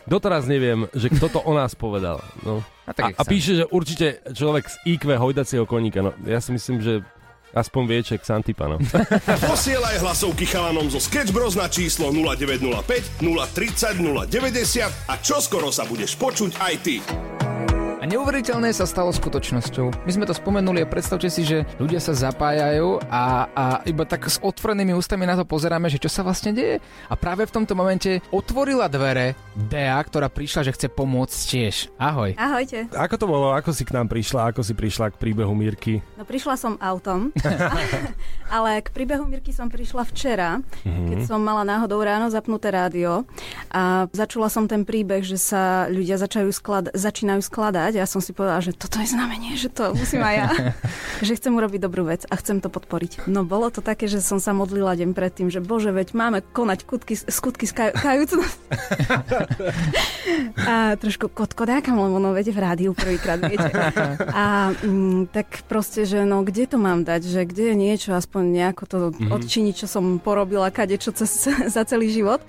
Doteraz 0.04 0.44
neviem, 0.44 0.88
že 0.92 1.08
kto 1.08 1.32
to 1.32 1.40
o 1.40 1.56
nás 1.56 1.72
povedal. 1.74 2.20
No. 2.44 2.60
A, 2.84 2.92
a, 2.92 3.04
a 3.16 3.24
píše, 3.24 3.64
že 3.64 3.66
určite 3.72 4.20
človek 4.36 4.68
z 4.68 4.76
IQ 5.00 5.16
hojdacieho 5.16 5.64
koníka. 5.64 6.04
No, 6.04 6.12
ja 6.28 6.44
si 6.44 6.52
myslím, 6.52 6.84
že 6.84 7.00
aspoň 7.56 7.82
vie 7.88 8.00
ček 8.04 8.22
Santipa, 8.26 8.68
no. 8.68 8.82
Posielaj 9.54 10.02
hlasovky 10.04 10.44
chalanom 10.44 10.90
zo 10.92 11.00
Sketch 11.00 11.32
Bros 11.32 11.56
na 11.56 11.72
číslo 11.72 12.12
0905 12.12 13.24
030 13.24 14.02
090 14.28 15.08
a 15.08 15.14
čoskoro 15.22 15.72
sa 15.72 15.88
budeš 15.88 16.20
počuť 16.20 16.52
aj 16.60 16.74
ty. 16.84 17.00
A 18.04 18.10
neuveriteľné 18.12 18.76
sa 18.76 18.84
stalo 18.84 19.16
skutočnosťou. 19.16 20.04
My 20.04 20.12
sme 20.12 20.28
to 20.28 20.36
spomenuli 20.36 20.84
a 20.84 20.92
predstavte 20.92 21.32
si, 21.32 21.48
že 21.48 21.64
ľudia 21.80 22.04
sa 22.04 22.12
zapájajú 22.12 23.00
a, 23.08 23.48
a 23.48 23.66
iba 23.88 24.04
tak 24.04 24.28
s 24.28 24.44
otvorenými 24.44 24.92
ústami 24.92 25.24
na 25.24 25.40
to 25.40 25.48
pozeráme, 25.48 25.88
že 25.88 26.04
čo 26.04 26.12
sa 26.12 26.20
vlastne 26.20 26.52
deje. 26.52 26.84
A 27.08 27.16
práve 27.16 27.48
v 27.48 27.56
tomto 27.56 27.80
momente 27.80 28.20
otvorila 28.28 28.92
dvere 28.92 29.40
Dea, 29.56 29.96
ktorá 30.04 30.28
prišla, 30.28 30.68
že 30.68 30.76
chce 30.76 30.92
pomôcť 30.92 31.38
tiež. 31.48 31.96
Ahoj. 31.96 32.36
Ahojte. 32.36 32.92
Ako 32.92 33.16
to 33.16 33.24
bolo? 33.24 33.56
Ako 33.56 33.72
si 33.72 33.88
k 33.88 33.96
nám 33.96 34.12
prišla? 34.12 34.52
Ako 34.52 34.68
si 34.68 34.76
prišla 34.76 35.16
k 35.16 35.24
príbehu 35.24 35.56
Mirky? 35.56 36.04
No 36.20 36.28
prišla 36.28 36.60
som 36.60 36.76
autom, 36.84 37.32
ale 38.60 38.84
k 38.84 38.92
príbehu 38.92 39.24
Mirky 39.32 39.56
som 39.56 39.72
prišla 39.72 40.04
včera, 40.12 40.60
mm-hmm. 40.60 41.08
keď 41.08 41.20
som 41.24 41.40
mala 41.40 41.64
náhodou 41.64 42.04
ráno 42.04 42.28
zapnuté 42.28 42.68
rádio 42.68 43.24
a 43.72 44.12
začula 44.12 44.52
som 44.52 44.68
ten 44.68 44.84
príbeh, 44.84 45.24
že 45.24 45.40
sa 45.40 45.88
ľudia 45.88 46.20
začajú 46.20 46.52
sklad- 46.52 46.92
začínajú 46.92 47.40
skladať 47.40 47.93
povedať. 47.94 48.02
Ja 48.02 48.10
som 48.10 48.22
si 48.26 48.34
povedala, 48.34 48.62
že 48.66 48.74
toto 48.74 48.98
je 48.98 49.08
znamenie, 49.08 49.54
že 49.54 49.70
to 49.70 49.94
musím 49.94 50.26
aj 50.26 50.36
ja. 50.36 50.50
že 51.28 51.38
chcem 51.38 51.54
urobiť 51.54 51.80
dobrú 51.86 52.10
vec 52.10 52.26
a 52.26 52.34
chcem 52.42 52.58
to 52.58 52.74
podporiť. 52.74 53.30
No 53.30 53.46
bolo 53.46 53.70
to 53.70 53.86
také, 53.86 54.10
že 54.10 54.20
som 54.20 54.42
sa 54.42 54.52
modlila 54.52 54.98
deň 54.98 55.14
predtým, 55.14 55.48
že 55.54 55.62
bože, 55.62 55.94
veď 55.94 56.18
máme 56.18 56.42
konať 56.42 56.80
kutky, 56.90 57.14
skutky 57.14 57.70
skaj, 57.70 57.94
kajúcnosť. 57.94 58.58
a 60.70 60.98
trošku 60.98 61.30
kotkodákam, 61.30 62.02
lebo 62.02 62.18
no 62.18 62.34
veď 62.34 62.50
v 62.50 62.60
rádiu 62.60 62.92
prvýkrát, 62.98 63.38
viete. 63.46 63.70
A 64.34 64.74
m, 64.82 64.90
mm, 64.90 65.22
tak 65.30 65.62
proste, 65.70 66.10
že 66.10 66.26
no 66.26 66.42
kde 66.42 66.66
to 66.66 66.82
mám 66.82 67.06
dať, 67.06 67.30
že 67.30 67.42
kde 67.46 67.74
je 67.74 67.76
niečo, 67.78 68.10
aspoň 68.18 68.42
nejako 68.50 68.84
to 68.90 68.98
mm-hmm. 69.14 69.30
odčiniť, 69.30 69.76
čo 69.86 69.88
som 69.88 70.18
porobila, 70.18 70.74
kade 70.74 70.98
čo 70.98 71.14
cez, 71.14 71.30
za 71.76 71.84
celý 71.86 72.10
život. 72.10 72.42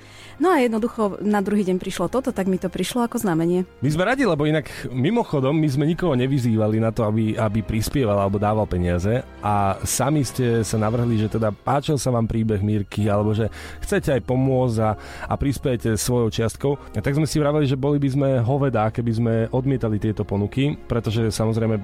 No 0.43 0.51
a 0.51 0.59
jednoducho 0.59 1.23
na 1.23 1.39
druhý 1.39 1.63
deň 1.63 1.79
prišlo 1.79 2.11
toto, 2.11 2.35
tak 2.35 2.51
mi 2.51 2.59
to 2.59 2.67
prišlo 2.67 3.07
ako 3.07 3.23
znamenie. 3.23 3.63
My 3.79 3.91
sme 3.91 4.03
radi, 4.03 4.27
lebo 4.27 4.43
inak 4.49 4.67
mimochodom 4.91 5.55
my 5.55 5.69
sme 5.71 5.85
nikoho 5.87 6.19
nevyzývali 6.19 6.83
na 6.83 6.91
to, 6.91 7.07
aby, 7.07 7.39
aby 7.39 7.63
prispieval 7.63 8.19
alebo 8.19 8.43
dával 8.43 8.67
peniaze 8.67 9.23
a 9.45 9.79
sami 9.87 10.27
ste 10.27 10.67
sa 10.67 10.75
navrhli, 10.81 11.21
že 11.23 11.31
teda 11.31 11.55
páčil 11.55 11.95
sa 12.01 12.11
vám 12.11 12.27
príbeh 12.27 12.59
Mírky 12.59 13.07
alebo 13.07 13.31
že 13.31 13.47
chcete 13.85 14.11
aj 14.11 14.23
pomôcť 14.27 14.77
a, 14.83 14.91
a 15.31 15.35
prispiejete 15.39 15.95
svojou 15.95 16.29
čiastkou. 16.35 16.73
A 16.97 16.99
tak 16.99 17.15
sme 17.15 17.29
si 17.29 17.39
vraveli, 17.39 17.71
že 17.71 17.79
boli 17.79 18.03
by 18.03 18.09
sme 18.11 18.29
hovedá, 18.43 18.91
keby 18.91 19.13
sme 19.15 19.35
odmietali 19.55 20.03
tieto 20.03 20.27
ponuky, 20.27 20.75
pretože 20.75 21.31
samozrejme 21.31 21.77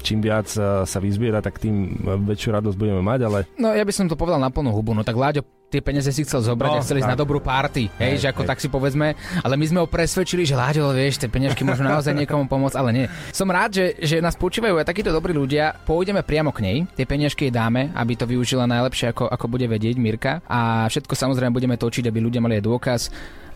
čím 0.00 0.24
viac 0.24 0.48
sa 0.84 0.98
vyzbiera, 0.98 1.44
tak 1.44 1.60
tým 1.60 2.00
väčšiu 2.24 2.56
radosť 2.56 2.76
budeme 2.78 3.02
mať, 3.04 3.20
ale... 3.28 3.38
No 3.60 3.74
ja 3.74 3.84
by 3.84 3.92
som 3.92 4.08
to 4.08 4.16
povedal 4.16 4.40
na 4.40 4.48
plnú 4.48 4.72
hubu, 4.72 4.96
no 4.96 5.04
tak 5.04 5.18
Láďo 5.18 5.57
tie 5.68 5.84
peniaze 5.84 6.08
si 6.08 6.24
chcel 6.24 6.40
zobrať 6.40 6.70
no, 6.72 6.76
a 6.80 6.84
chcel 6.84 7.00
ísť 7.04 7.12
na 7.12 7.18
dobrú 7.18 7.44
party, 7.44 7.92
hej, 8.00 8.16
hej 8.16 8.16
že 8.24 8.26
ako 8.32 8.42
hej. 8.44 8.48
tak 8.48 8.58
si 8.58 8.68
povedzme, 8.72 9.12
ale 9.44 9.54
my 9.60 9.64
sme 9.68 9.78
ho 9.84 9.86
presvedčili, 9.86 10.48
že 10.48 10.56
Láďo, 10.56 10.96
vieš, 10.96 11.20
tie 11.20 11.28
peniažky 11.28 11.62
môžu 11.62 11.84
naozaj 11.84 12.16
niekomu 12.16 12.48
pomôcť, 12.48 12.76
ale 12.80 12.90
nie. 12.92 13.06
Som 13.30 13.52
rád, 13.52 13.76
že, 13.76 13.86
že 14.00 14.24
nás 14.24 14.34
počúvajú 14.34 14.80
aj 14.80 14.88
takíto 14.88 15.12
dobrí 15.12 15.36
ľudia, 15.36 15.76
pôjdeme 15.84 16.24
priamo 16.24 16.50
k 16.50 16.64
nej, 16.64 16.78
tie 16.96 17.04
peniažky 17.04 17.48
jej 17.48 17.54
dáme, 17.54 17.92
aby 17.92 18.16
to 18.16 18.24
využila 18.24 18.64
najlepšie, 18.64 19.12
ako, 19.12 19.28
ako 19.28 19.46
bude 19.46 19.68
vedieť 19.68 19.96
Mirka. 20.00 20.40
A 20.48 20.88
všetko 20.88 21.12
samozrejme 21.12 21.52
budeme 21.52 21.76
točiť, 21.76 22.08
aby 22.08 22.18
ľudia 22.24 22.40
mali 22.40 22.58
aj 22.58 22.64
dôkaz. 22.64 23.00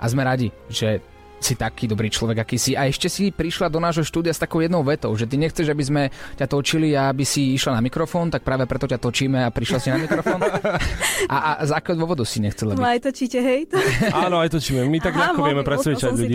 A 0.02 0.04
sme 0.10 0.26
radi, 0.26 0.50
že 0.66 0.98
si 1.42 1.54
taký 1.54 1.84
dobrý 1.84 2.08
človek, 2.08 2.40
aký 2.40 2.56
si. 2.56 2.72
A 2.72 2.84
ešte 2.84 3.06
si 3.06 3.28
prišla 3.28 3.66
do 3.66 3.78
nášho 3.78 4.02
štúdia 4.02 4.30
s 4.30 4.38
takou 4.38 4.58
jednou 4.58 4.80
vetou, 4.80 5.10
že 5.12 5.24
ty 5.24 5.36
nechceš, 5.36 5.66
aby 5.66 5.82
sme 5.82 6.02
ťa 6.34 6.46
točili 6.46 6.92
a 6.92 7.08
aby 7.08 7.22
si 7.22 7.52
išla 7.52 7.72
na 7.72 7.82
mikrofón, 7.82 8.28
tak 8.28 8.42
práve 8.42 8.64
preto 8.64 8.84
ťa 8.84 8.96
točíme 8.96 9.38
a 9.38 9.48
prišla 9.48 9.78
si 9.78 9.88
na 9.88 9.98
mikrofón. 9.98 10.38
A, 11.26 11.36
a 11.36 11.60
z 11.60 11.72
akého 11.72 11.94
dôvodu 11.94 12.22
si 12.22 12.38
nechcela 12.38 12.72
No 12.72 12.80
byť? 12.80 12.88
aj 12.88 13.00
točíte, 13.02 13.38
hej? 13.38 13.60
Áno, 14.12 14.38
aj 14.38 14.50
točíme. 14.50 14.84
My 14.84 14.98
tak 14.98 15.14
ľahko 15.14 15.40
vieme 15.42 15.62
presvedčať 15.62 16.08
to 16.08 16.16
ľudí. 16.16 16.34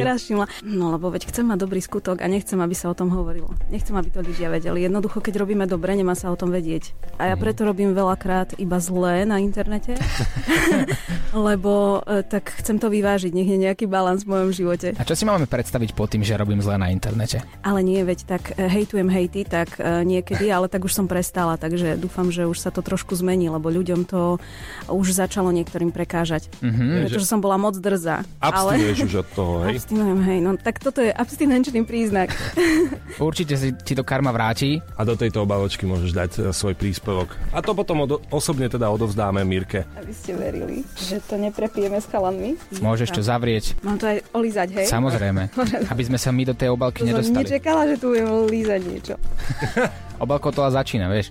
No 0.64 0.92
lebo 0.92 1.08
veď 1.08 1.28
chcem 1.28 1.46
mať 1.46 1.60
dobrý 1.60 1.80
skutok 1.80 2.20
a 2.20 2.28
nechcem, 2.28 2.58
aby 2.58 2.74
sa 2.74 2.90
o 2.90 2.96
tom 2.96 3.08
hovorilo. 3.10 3.54
Nechcem, 3.68 3.94
aby 3.94 4.10
to 4.10 4.20
ľudia 4.20 4.50
vedeli. 4.50 4.84
Jednoducho, 4.84 5.20
keď 5.20 5.40
robíme 5.40 5.64
dobre, 5.64 5.94
nemá 5.94 6.14
sa 6.14 6.28
o 6.28 6.36
tom 6.36 6.50
vedieť. 6.50 6.92
A 7.16 7.30
ja 7.30 7.36
Mhm. 7.36 7.42
preto 7.42 7.62
robím 7.64 7.94
veľakrát 7.94 8.58
iba 8.58 8.78
zlé 8.78 9.24
na 9.24 9.38
internete, 9.38 9.94
lebo 11.38 12.02
e, 12.04 12.24
tak 12.24 12.50
chcem 12.56 12.76
to 12.76 12.90
vyvážiť, 12.90 13.32
nech 13.32 13.48
je 13.48 13.58
nejaký 13.60 13.86
balans 13.86 14.24
v 14.24 14.34
mojom 14.34 14.50
živote. 14.52 14.97
A 14.98 15.06
čo 15.06 15.14
si 15.14 15.30
máme 15.30 15.46
predstaviť 15.46 15.94
pod 15.94 16.10
tým, 16.10 16.26
že 16.26 16.34
robím 16.34 16.58
zle 16.58 16.74
na 16.82 16.90
internete? 16.90 17.46
Ale 17.62 17.86
nie, 17.86 18.02
veď 18.02 18.20
tak 18.26 18.58
e, 18.58 18.66
hejtujem 18.66 19.06
hejty, 19.06 19.46
tak 19.46 19.78
e, 19.78 20.02
niekedy, 20.02 20.50
ale 20.50 20.66
tak 20.66 20.90
už 20.90 20.94
som 20.94 21.06
prestala, 21.06 21.54
takže 21.54 22.02
dúfam, 22.02 22.34
že 22.34 22.50
už 22.50 22.58
sa 22.58 22.74
to 22.74 22.82
trošku 22.82 23.14
zmení, 23.14 23.46
lebo 23.46 23.70
ľuďom 23.70 24.10
to 24.10 24.42
už 24.90 25.14
začalo 25.14 25.54
niektorým 25.54 25.94
prekážať. 25.94 26.50
Mhm. 26.66 27.06
Pretože 27.06 27.30
som 27.30 27.38
bola 27.38 27.62
moc 27.62 27.78
drzá. 27.78 28.26
ale... 28.42 28.82
Abstinuješ 28.82 29.00
už 29.06 29.14
od 29.22 29.28
toho, 29.38 29.54
hej? 29.70 29.78
Abstinujem, 29.78 30.20
hej, 30.26 30.40
no 30.42 30.52
tak 30.58 30.82
toto 30.82 31.06
je 31.06 31.14
abstinenčný 31.14 31.86
príznak. 31.86 32.34
Určite 33.22 33.54
si 33.54 33.78
ti 33.78 33.94
to 33.94 34.02
karma 34.02 34.34
vráti. 34.34 34.82
A 34.98 35.06
do 35.06 35.14
tejto 35.14 35.46
obaločky 35.46 35.86
môžeš 35.86 36.12
dať 36.12 36.32
e, 36.38 36.40
svoj 36.50 36.74
príspevok. 36.74 37.38
A 37.54 37.62
to 37.62 37.78
potom 37.78 38.02
od, 38.10 38.18
osobne 38.34 38.66
teda 38.66 38.90
odovzdáme 38.90 39.46
Mirke. 39.46 39.86
Aby 39.94 40.14
ste 40.18 40.34
verili, 40.34 40.82
že 40.98 41.22
to 41.22 41.38
neprepijeme 41.38 42.02
s 42.02 42.10
chalanmi. 42.10 42.58
Môžeš 42.82 43.14
to 43.14 43.22
zavrieť. 43.22 43.78
Mám 43.86 44.02
to 44.02 44.10
aj 44.10 44.18
olízať, 44.34 44.70
hej? 44.74 44.87
Samozrejme. 44.88 45.42
Aby 45.92 46.04
sme 46.04 46.18
sa 46.18 46.32
my 46.32 46.44
do 46.44 46.56
tej 46.56 46.72
obalky 46.72 47.04
To 47.04 47.06
som 47.06 47.10
nedostali. 47.12 47.44
nečakala, 47.44 47.82
že 47.86 47.96
tu 48.00 48.16
budem 48.16 48.28
lízať 48.48 48.82
niečo. 48.88 49.16
Obalko 50.24 50.50
to 50.50 50.66
a 50.66 50.74
začína, 50.74 51.14
vieš. 51.14 51.30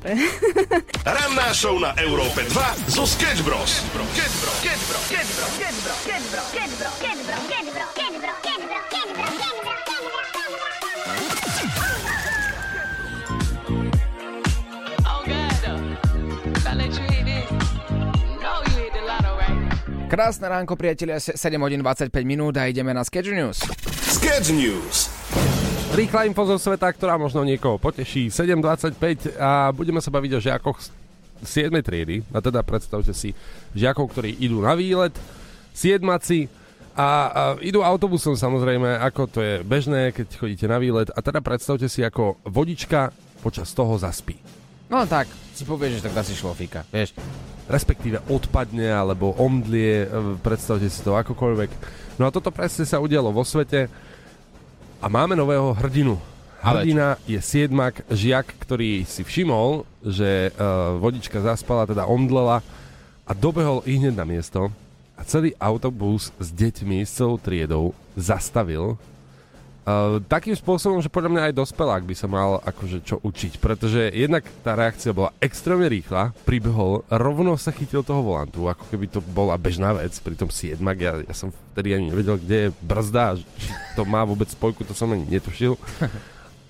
Ranná 1.03 1.51
show 1.51 1.75
na 1.79 1.91
Európe 1.99 2.47
2 2.47 2.95
zo 2.95 3.03
Sketch 3.03 3.43
Bros. 3.43 3.83
Sketch 3.83 3.91
Bros. 3.91 4.07
Sketch 4.15 4.35
Bros. 4.39 4.57
Sketch 4.63 4.83
Bros. 4.87 5.03
Sketch 5.03 5.31
Bros. 5.35 5.53
Sketch 5.59 5.79
Bros. 5.83 5.86
Krásne 20.07 20.47
ránko, 20.47 20.79
priatelia, 20.79 21.19
se- 21.19 21.35
7 21.35 21.59
hodín 21.59 21.83
25 21.83 22.15
minút 22.23 22.55
a 22.55 22.71
ideme 22.71 22.95
na 22.95 23.03
Sketch 23.03 23.27
News. 23.27 23.59
Sketch 24.07 24.55
News. 24.55 25.11
Rýchla 25.99 26.31
info 26.31 26.47
zo 26.47 26.63
sveta, 26.63 26.87
ktorá 26.95 27.19
možno 27.19 27.43
niekoho 27.43 27.75
poteší. 27.75 28.31
7.25 28.31 29.35
a 29.35 29.75
budeme 29.75 29.99
sa 29.99 30.15
baviť 30.15 30.31
o 30.39 30.41
žiakoch 30.41 30.79
z 30.79 30.91
7. 31.43 31.75
triedy. 31.83 32.23
A 32.31 32.39
teda 32.39 32.63
predstavte 32.63 33.11
si 33.11 33.35
žiakov, 33.75 34.15
ktorí 34.15 34.39
idú 34.39 34.63
na 34.63 34.79
výlet, 34.79 35.11
siedmaci 35.75 36.47
a, 36.95 37.03
a 37.03 37.09
idú 37.59 37.83
autobusom 37.83 38.39
samozrejme, 38.39 39.03
ako 39.03 39.23
to 39.27 39.43
je 39.43 39.55
bežné, 39.67 40.15
keď 40.15 40.39
chodíte 40.39 40.71
na 40.71 40.79
výlet. 40.79 41.11
A 41.11 41.19
teda 41.19 41.43
predstavte 41.43 41.91
si, 41.91 42.07
ako 42.07 42.39
vodička 42.47 43.11
počas 43.43 43.75
toho 43.75 43.99
zaspí. 43.99 44.39
No 44.87 45.03
tak, 45.03 45.27
si 45.51 45.67
povieš, 45.67 45.99
že 45.99 46.05
tak 46.07 46.15
dá 46.15 46.23
si 46.23 46.39
šlofíka, 46.39 46.87
vieš. 46.95 47.11
respektíve 47.67 48.23
odpadne 48.31 48.87
alebo 48.87 49.35
omdlie, 49.35 50.07
e, 50.07 50.09
predstavte 50.39 50.87
si 50.87 51.03
to 51.03 51.19
akokoľvek. 51.19 51.71
No 52.23 52.31
a 52.31 52.31
toto 52.31 52.55
presne 52.55 52.87
sa 52.87 53.03
udialo 53.03 53.35
vo 53.35 53.43
svete 53.43 53.91
a 55.03 55.07
máme 55.11 55.35
nového 55.35 55.75
hrdinu. 55.75 56.17
Hrdina 56.63 57.21
je 57.29 57.39
siedmak, 57.39 58.03
žiak, 58.11 58.57
ktorý 58.59 59.07
si 59.07 59.23
všimol, 59.23 59.87
že 60.03 60.51
uh, 60.51 60.99
vodička 60.99 61.39
zaspala, 61.39 61.87
teda 61.87 62.09
omdlela 62.09 62.59
a 63.23 63.33
dobehol 63.37 63.87
i 63.87 64.01
hneď 64.01 64.15
na 64.19 64.27
miesto 64.27 64.75
a 65.15 65.23
celý 65.23 65.55
autobus 65.63 66.35
s 66.43 66.49
deťmi, 66.51 67.07
s 67.07 67.23
celou 67.23 67.39
triedou 67.39 67.95
zastavil 68.19 68.99
Uh, 69.87 70.19
takým 70.27 70.59
spôsobom, 70.59 70.99
že 70.99 71.07
podľa 71.07 71.31
mňa 71.31 71.43
aj 71.47 71.63
dospelák 71.63 72.03
by 72.03 72.15
sa 72.19 72.27
mal 72.27 72.59
akože 72.59 73.07
čo 73.07 73.23
učiť, 73.23 73.63
pretože 73.63 74.11
jednak 74.11 74.43
tá 74.67 74.75
reakcia 74.75 75.15
bola 75.15 75.31
extrémne 75.39 75.87
rýchla, 75.87 76.35
pribehol, 76.43 77.07
rovno 77.07 77.55
sa 77.55 77.71
chytil 77.71 78.03
toho 78.03 78.19
volantu, 78.19 78.67
ako 78.67 78.83
keby 78.91 79.07
to 79.07 79.23
bola 79.23 79.55
bežná 79.55 79.95
vec, 79.95 80.11
pri 80.19 80.35
tom 80.35 80.51
siedmak, 80.51 80.99
ja, 80.99 81.23
ja 81.23 81.31
som 81.39 81.55
vtedy 81.71 81.95
ani 81.95 82.11
nevedel, 82.11 82.35
kde 82.35 82.57
je 82.67 82.75
brzda, 82.83 83.39
či 83.39 83.71
to 83.95 84.03
má 84.03 84.27
vôbec 84.27 84.51
spojku, 84.51 84.83
to 84.83 84.91
som 84.91 85.15
ani 85.15 85.23
netušil. 85.31 85.79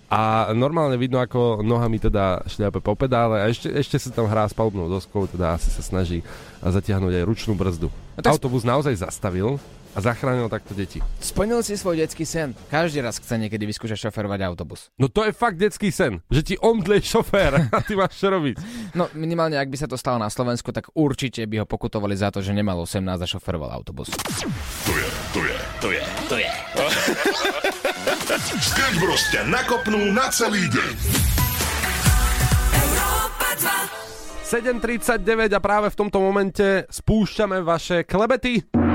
A 0.06 0.52
normálne 0.52 1.00
vidno, 1.00 1.16
ako 1.16 1.64
nohami 1.64 1.96
teda 1.98 2.44
šľape 2.46 2.84
po 2.84 2.94
pedále 2.94 3.42
a 3.42 3.48
ešte, 3.48 3.72
ešte 3.72 3.96
sa 3.98 4.12
tam 4.12 4.28
hrá 4.28 4.44
s 4.46 4.52
palubnou 4.52 4.92
doskou, 4.92 5.24
teda 5.24 5.56
asi 5.56 5.72
sa 5.72 5.80
snaží 5.80 6.20
zatiahnuť 6.62 7.16
aj 7.16 7.24
ručnú 7.24 7.56
brzdu. 7.56 7.88
No 7.88 8.20
tak- 8.20 8.36
Autobus 8.36 8.62
naozaj 8.62 8.92
zastavil 8.92 9.56
a 9.96 9.98
zachránil 10.04 10.52
takto 10.52 10.76
deti. 10.76 11.00
Splnil 11.24 11.64
si 11.64 11.72
svoj 11.80 12.04
detský 12.04 12.28
sen. 12.28 12.52
Každý 12.68 13.00
raz 13.00 13.16
chce 13.16 13.40
niekedy 13.40 13.64
vyskúšať 13.64 13.96
šoferovať 13.96 14.44
autobus. 14.44 14.92
No 15.00 15.08
to 15.08 15.24
je 15.24 15.32
fakt 15.32 15.56
detský 15.56 15.88
sen, 15.88 16.20
že 16.28 16.44
ti 16.44 16.54
omdlie 16.60 17.00
šofér 17.00 17.72
a 17.72 17.80
ty 17.80 17.96
máš 17.96 18.20
čo 18.20 18.28
robiť. 18.28 18.60
No 18.92 19.08
minimálne, 19.16 19.56
ak 19.56 19.72
by 19.72 19.76
sa 19.80 19.88
to 19.88 19.96
stalo 19.96 20.20
na 20.20 20.28
Slovensku, 20.28 20.68
tak 20.68 20.92
určite 20.92 21.48
by 21.48 21.64
ho 21.64 21.66
pokutovali 21.66 22.12
za 22.12 22.28
to, 22.28 22.44
že 22.44 22.52
nemal 22.52 22.76
18 22.84 23.00
a 23.08 23.24
šoferoval 23.26 23.72
autobus. 23.72 24.12
To 24.12 24.92
je, 24.92 25.08
to 25.32 25.40
je, 25.40 25.56
to 25.80 25.88
je, 25.96 26.04
to 26.28 26.36
je. 26.36 26.52
Sketch 28.68 29.00
Bros 29.00 29.22
ťa 29.32 29.48
nakopnú 29.48 30.12
na 30.12 30.28
celý 30.28 30.68
deň. 30.68 30.94
7.39 34.46 35.50
a 35.50 35.58
práve 35.58 35.90
v 35.90 35.98
tomto 35.98 36.22
momente 36.22 36.86
spúšťame 36.86 37.66
vaše 37.66 38.06
klebety. 38.06 38.85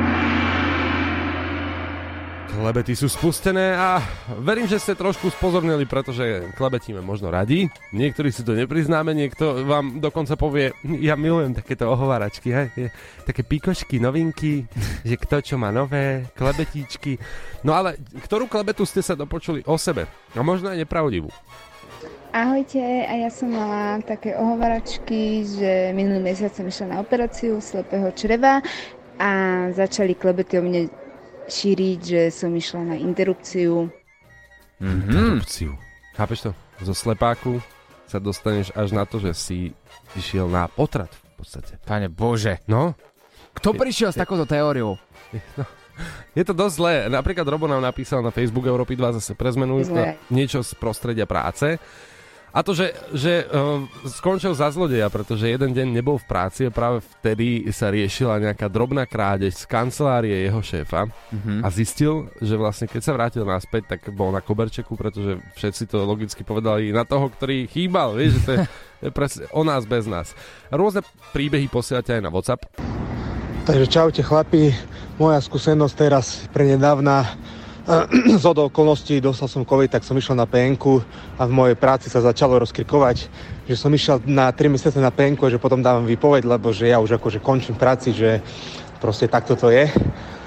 Klebety 2.51 2.99
sú 2.99 3.07
spustené 3.07 3.71
a 3.79 4.03
verím, 4.43 4.67
že 4.67 4.75
ste 4.75 4.91
trošku 4.91 5.31
spozornili, 5.31 5.87
pretože 5.87 6.51
klebetíme 6.59 6.99
možno 6.99 7.31
radi. 7.31 7.71
Niektorí 7.95 8.27
si 8.27 8.43
to 8.43 8.51
nepriznáme, 8.51 9.15
niekto 9.15 9.63
vám 9.63 10.03
dokonca 10.03 10.35
povie, 10.35 10.75
ja 10.99 11.15
milujem 11.15 11.55
takéto 11.55 11.87
ohováračky, 11.87 12.51
hej, 12.51 12.91
také 13.23 13.47
pikošky, 13.47 14.03
novinky, 14.03 14.67
že 15.07 15.15
kto 15.15 15.39
čo 15.39 15.55
má 15.55 15.71
nové, 15.71 16.27
klebetíčky. 16.35 17.15
No 17.63 17.71
ale 17.71 17.95
ktorú 18.27 18.51
klebetu 18.51 18.83
ste 18.83 18.99
sa 18.99 19.15
dopočuli 19.15 19.63
o 19.63 19.79
sebe? 19.79 20.05
A 20.35 20.43
možno 20.43 20.75
aj 20.75 20.83
nepravdivú. 20.83 21.31
Ahojte, 22.35 22.79
a 22.83 23.13
ja 23.15 23.29
som 23.31 23.51
mala 23.51 24.03
také 24.03 24.35
ohovaračky, 24.35 25.47
že 25.47 25.95
minulý 25.95 26.31
mesiac 26.31 26.51
som 26.51 26.67
išla 26.67 26.93
na 26.93 26.97
operáciu 26.99 27.63
slepého 27.63 28.11
čreva 28.11 28.59
a 29.19 29.31
začali 29.75 30.15
klebety 30.15 30.59
o 30.59 30.63
mne 30.63 31.00
šíriť, 31.51 31.99
že 31.99 32.21
som 32.29 32.49
išla 32.49 32.81
na 32.85 32.95
interrupciu. 32.95 33.91
Mhm. 34.79 35.07
Interrupciu. 35.07 35.71
Chápeš 36.13 36.39
to? 36.41 36.51
Zo 36.81 36.93
slepáku 36.93 37.61
sa 38.05 38.17
dostaneš 38.17 38.73
až 38.73 38.91
na 38.91 39.05
to, 39.05 39.19
že 39.19 39.31
si 39.31 39.57
išiel 40.13 40.45
na 40.45 40.65
potrat 40.65 41.07
v 41.07 41.33
podstate. 41.37 41.77
Pane 41.81 42.07
Bože. 42.07 42.59
No, 42.65 42.97
Kto 43.51 43.71
prišiel 43.71 44.09
s 44.09 44.17
takouto 44.17 44.47
teóriou? 44.47 44.95
je 46.31 46.43
to 46.43 46.51
dosť 46.51 46.73
zlé. 46.73 46.93
Napríklad 47.07 47.43
Robo 47.43 47.67
nám 47.67 47.83
napísal 47.83 48.19
na 48.19 48.31
Facebook 48.31 48.63
Európy 48.63 48.95
2 48.95 49.19
zase 49.19 49.35
pre 49.35 49.51
zmenu 49.51 49.83
Zlé. 49.83 50.15
niečo 50.31 50.63
z 50.63 50.71
prostredia 50.73 51.27
práce. 51.27 51.75
A 52.51 52.59
to, 52.61 52.75
že, 52.75 52.91
že 53.15 53.47
uh, 53.47 53.79
skončil 54.11 54.51
za 54.51 54.67
zlodeja, 54.75 55.07
pretože 55.07 55.47
jeden 55.47 55.71
deň 55.71 55.87
nebol 55.87 56.19
v 56.19 56.27
práci 56.27 56.67
a 56.67 56.71
práve 56.71 56.99
vtedy 57.19 57.63
sa 57.71 57.87
riešila 57.87 58.43
nejaká 58.43 58.67
drobná 58.67 59.07
krádež 59.07 59.55
z 59.55 59.63
kancelárie 59.65 60.35
jeho 60.35 60.59
šéfa 60.59 61.07
Mhm. 61.31 61.63
a 61.63 61.67
zistil, 61.71 62.27
že 62.43 62.59
vlastne 62.59 62.91
keď 62.91 63.01
sa 63.01 63.15
vrátil 63.15 63.47
naspäť, 63.47 63.95
tak 63.95 64.11
bol 64.11 64.35
na 64.35 64.43
koberčeku, 64.43 64.99
pretože 64.99 65.39
všetci 65.55 65.87
to 65.87 66.03
logicky 66.03 66.43
povedali 66.43 66.91
na 66.91 67.07
toho, 67.07 67.31
ktorý 67.31 67.71
chýbal, 67.71 68.19
vieš, 68.19 68.37
že 68.37 68.41
to 68.43 68.51
je, 68.51 68.57
to 68.99 69.03
je 69.07 69.11
presne 69.15 69.43
o 69.55 69.63
nás 69.63 69.87
bez 69.87 70.03
nás. 70.03 70.35
Rôzne 70.67 71.07
príbehy 71.31 71.71
posielate 71.71 72.19
aj 72.19 72.21
na 72.21 72.29
WhatsApp. 72.29 72.67
Takže 73.63 73.87
čaute 73.87 74.21
chlapi, 74.25 74.75
moja 75.15 75.39
skúsenosť 75.39 75.95
teraz 75.95 76.25
prednedávna 76.51 77.31
z 78.41 78.45
okolností 78.45 79.19
dostal 79.19 79.51
som 79.51 79.67
COVID, 79.67 79.91
tak 79.91 80.07
som 80.07 80.15
išiel 80.15 80.35
na 80.35 80.47
PNK 80.47 81.03
a 81.37 81.43
v 81.47 81.51
mojej 81.51 81.77
práci 81.77 82.07
sa 82.07 82.23
začalo 82.23 82.59
rozkrikovať, 82.63 83.27
že 83.67 83.75
som 83.75 83.91
išiel 83.91 84.23
na 84.23 84.51
3 84.51 84.71
mesiace 84.71 84.99
na 84.99 85.11
PNK 85.11 85.47
a 85.47 85.53
že 85.53 85.61
potom 85.61 85.83
dávam 85.83 86.07
výpoveď, 86.07 86.47
lebo 86.47 86.71
že 86.71 86.87
ja 86.87 87.03
už 87.03 87.19
akože 87.19 87.43
končím 87.43 87.75
práci, 87.75 88.15
že 88.15 88.39
proste 89.03 89.27
takto 89.27 89.59
to 89.59 89.73
je. 89.73 89.91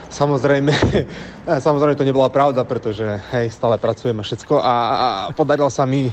Samozrejme, 0.08 0.72
samozrejme 1.66 1.98
to 1.98 2.06
nebola 2.06 2.30
pravda, 2.30 2.64
pretože 2.64 3.04
hej, 3.34 3.50
stále 3.52 3.76
pracujem 3.76 4.16
a 4.20 4.24
všetko 4.24 4.54
a, 4.62 4.74
a 4.74 5.08
podarilo 5.34 5.68
sa 5.68 5.84
mi 5.84 6.08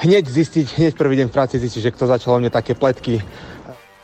hneď 0.00 0.24
zistiť, 0.24 0.66
hneď 0.78 0.92
prvý 0.94 1.20
deň 1.20 1.28
v 1.28 1.36
práci 1.36 1.56
zistiť, 1.58 1.90
že 1.90 1.94
kto 1.96 2.04
začal 2.06 2.36
o 2.36 2.40
mne 2.40 2.52
také 2.52 2.76
pletky. 2.76 3.20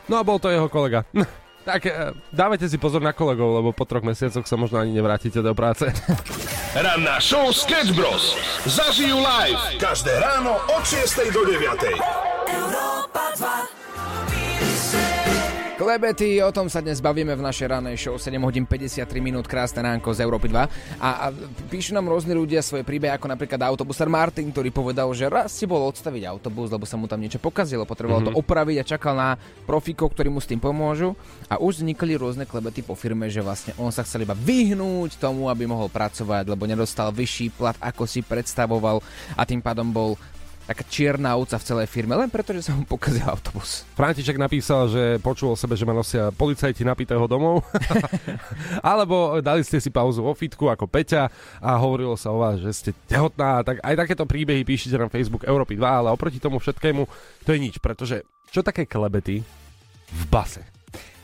No 0.09 0.19
a 0.19 0.25
bol 0.25 0.37
to 0.37 0.51
jeho 0.51 0.67
kolega. 0.67 1.07
Tak 1.63 1.87
e, 1.87 2.11
dávajte 2.27 2.67
si 2.67 2.75
pozor 2.75 2.99
na 2.99 3.15
kolegov, 3.15 3.55
lebo 3.55 3.71
po 3.71 3.87
troch 3.87 4.03
mesiacoch 4.03 4.43
sa 4.43 4.59
možno 4.59 4.83
ani 4.83 4.91
nevrátite 4.91 5.39
do 5.39 5.55
práce. 5.55 5.87
Ranná 6.75 7.23
show 7.23 7.55
Sketch 7.55 7.95
Bros. 7.95 8.35
Zažijú 8.67 9.23
live 9.23 9.79
každé 9.79 10.11
ráno 10.19 10.59
od 10.59 10.83
6 10.83 11.31
do 11.31 11.47
9. 11.47 12.03
Klebety, 15.73 16.37
o 16.45 16.53
tom 16.53 16.69
sa 16.69 16.85
dnes 16.85 17.01
bavíme 17.01 17.33
v 17.33 17.41
našej 17.41 17.65
ranej 17.65 17.97
show 17.97 18.13
7 18.13 18.37
hodín 18.45 18.61
53 18.69 19.09
minút, 19.17 19.49
krásne 19.49 19.81
ránko 19.81 20.13
z 20.13 20.21
Európy 20.21 20.45
2. 20.45 20.53
A, 20.53 20.69
a 21.01 21.25
píšu 21.65 21.97
nám 21.97 22.13
rôzni 22.13 22.37
ľudia 22.37 22.61
svoje 22.61 22.85
príbehy, 22.85 23.09
ako 23.17 23.25
napríklad 23.25 23.57
autobusár 23.57 24.05
Martin, 24.05 24.53
ktorý 24.53 24.69
povedal, 24.69 25.09
že 25.17 25.25
raz 25.25 25.49
si 25.49 25.65
bol 25.65 25.81
odstaviť 25.89 26.29
autobus, 26.29 26.69
lebo 26.69 26.85
sa 26.85 26.93
mu 26.93 27.09
tam 27.09 27.17
niečo 27.17 27.41
pokazilo, 27.41 27.89
potreboval 27.89 28.21
mm-hmm. 28.21 28.37
to 28.37 28.41
opraviť 28.45 28.77
a 28.77 28.85
čakal 28.85 29.13
na 29.17 29.33
profikov, 29.65 30.13
ktorí 30.13 30.29
mu 30.29 30.37
s 30.37 30.45
tým 30.45 30.61
pomôžu. 30.61 31.17
A 31.49 31.57
už 31.57 31.81
vznikli 31.81 32.21
rôzne 32.21 32.45
klebety 32.45 32.85
po 32.85 32.93
firme, 32.93 33.25
že 33.33 33.41
vlastne 33.41 33.73
on 33.81 33.89
sa 33.89 34.05
chcel 34.05 34.29
iba 34.29 34.37
vyhnúť 34.37 35.17
tomu, 35.17 35.49
aby 35.49 35.65
mohol 35.65 35.89
pracovať, 35.89 36.53
lebo 36.53 36.69
nedostal 36.69 37.09
vyšší 37.09 37.49
plat, 37.57 37.73
ako 37.81 38.05
si 38.05 38.21
predstavoval 38.21 39.01
a 39.33 39.41
tým 39.41 39.57
pádom 39.57 39.89
bol 39.89 40.21
taká 40.63 40.83
čierna 40.87 41.35
ovca 41.35 41.59
v 41.59 41.67
celej 41.67 41.87
firme, 41.91 42.15
len 42.15 42.31
preto, 42.31 42.55
že 42.55 42.63
sa 42.63 42.73
mu 42.75 42.87
pokazil 42.87 43.27
autobus. 43.27 43.83
František 43.99 44.39
napísal, 44.39 44.87
že 44.87 45.03
počul 45.19 45.53
o 45.53 45.59
sebe, 45.59 45.75
že 45.75 45.83
ma 45.83 45.91
nosia 45.91 46.31
policajti 46.31 46.87
napitého 46.87 47.27
domov. 47.27 47.67
Alebo 48.79 49.43
dali 49.43 49.61
ste 49.67 49.83
si 49.83 49.91
pauzu 49.91 50.23
vo 50.23 50.31
fitku 50.31 50.71
ako 50.71 50.87
Peťa 50.87 51.27
a 51.59 51.71
hovorilo 51.75 52.15
sa 52.15 52.31
o 52.31 52.39
vás, 52.39 52.63
že 52.63 52.71
ste 52.71 52.91
tehotná. 53.07 53.63
Tak 53.63 53.83
aj 53.83 53.95
takéto 54.07 54.23
príbehy 54.23 54.63
píšite 54.63 54.95
na 54.95 55.11
Facebook 55.11 55.43
Európy 55.43 55.75
2, 55.75 55.83
ale 55.83 56.09
oproti 56.15 56.39
tomu 56.39 56.63
všetkému 56.63 57.03
to 57.43 57.49
je 57.51 57.59
nič, 57.59 57.75
pretože 57.83 58.23
čo 58.53 58.63
také 58.63 58.87
klebety 58.87 59.43
v 60.13 60.23
base? 60.31 60.63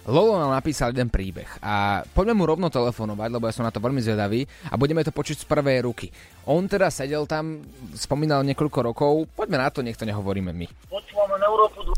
Lolo 0.10 0.42
nám 0.42 0.58
napísal 0.58 0.90
jeden 0.90 1.14
príbeh 1.14 1.46
a 1.62 2.02
poďme 2.02 2.42
mu 2.42 2.50
rovno 2.50 2.74
telefonovať, 2.74 3.30
lebo 3.30 3.46
ja 3.46 3.54
som 3.54 3.62
na 3.62 3.70
to 3.70 3.78
veľmi 3.78 4.02
zvedavý 4.02 4.42
a 4.72 4.74
budeme 4.74 5.06
to 5.06 5.14
počuť 5.14 5.44
z 5.44 5.46
prvej 5.46 5.86
ruky. 5.86 6.10
On 6.50 6.66
teda 6.66 6.90
sedel 6.90 7.30
tam, 7.30 7.62
spomínal 7.94 8.42
niekoľko 8.42 8.80
rokov, 8.82 9.30
poďme 9.38 9.62
na 9.62 9.70
to, 9.70 9.86
nech 9.86 9.94
to 9.94 10.02
nehovoríme 10.02 10.50
my. 10.50 10.66
Počúvame 10.90 11.38
na 11.38 11.46
Európu 11.46 11.86
2. 11.86 11.94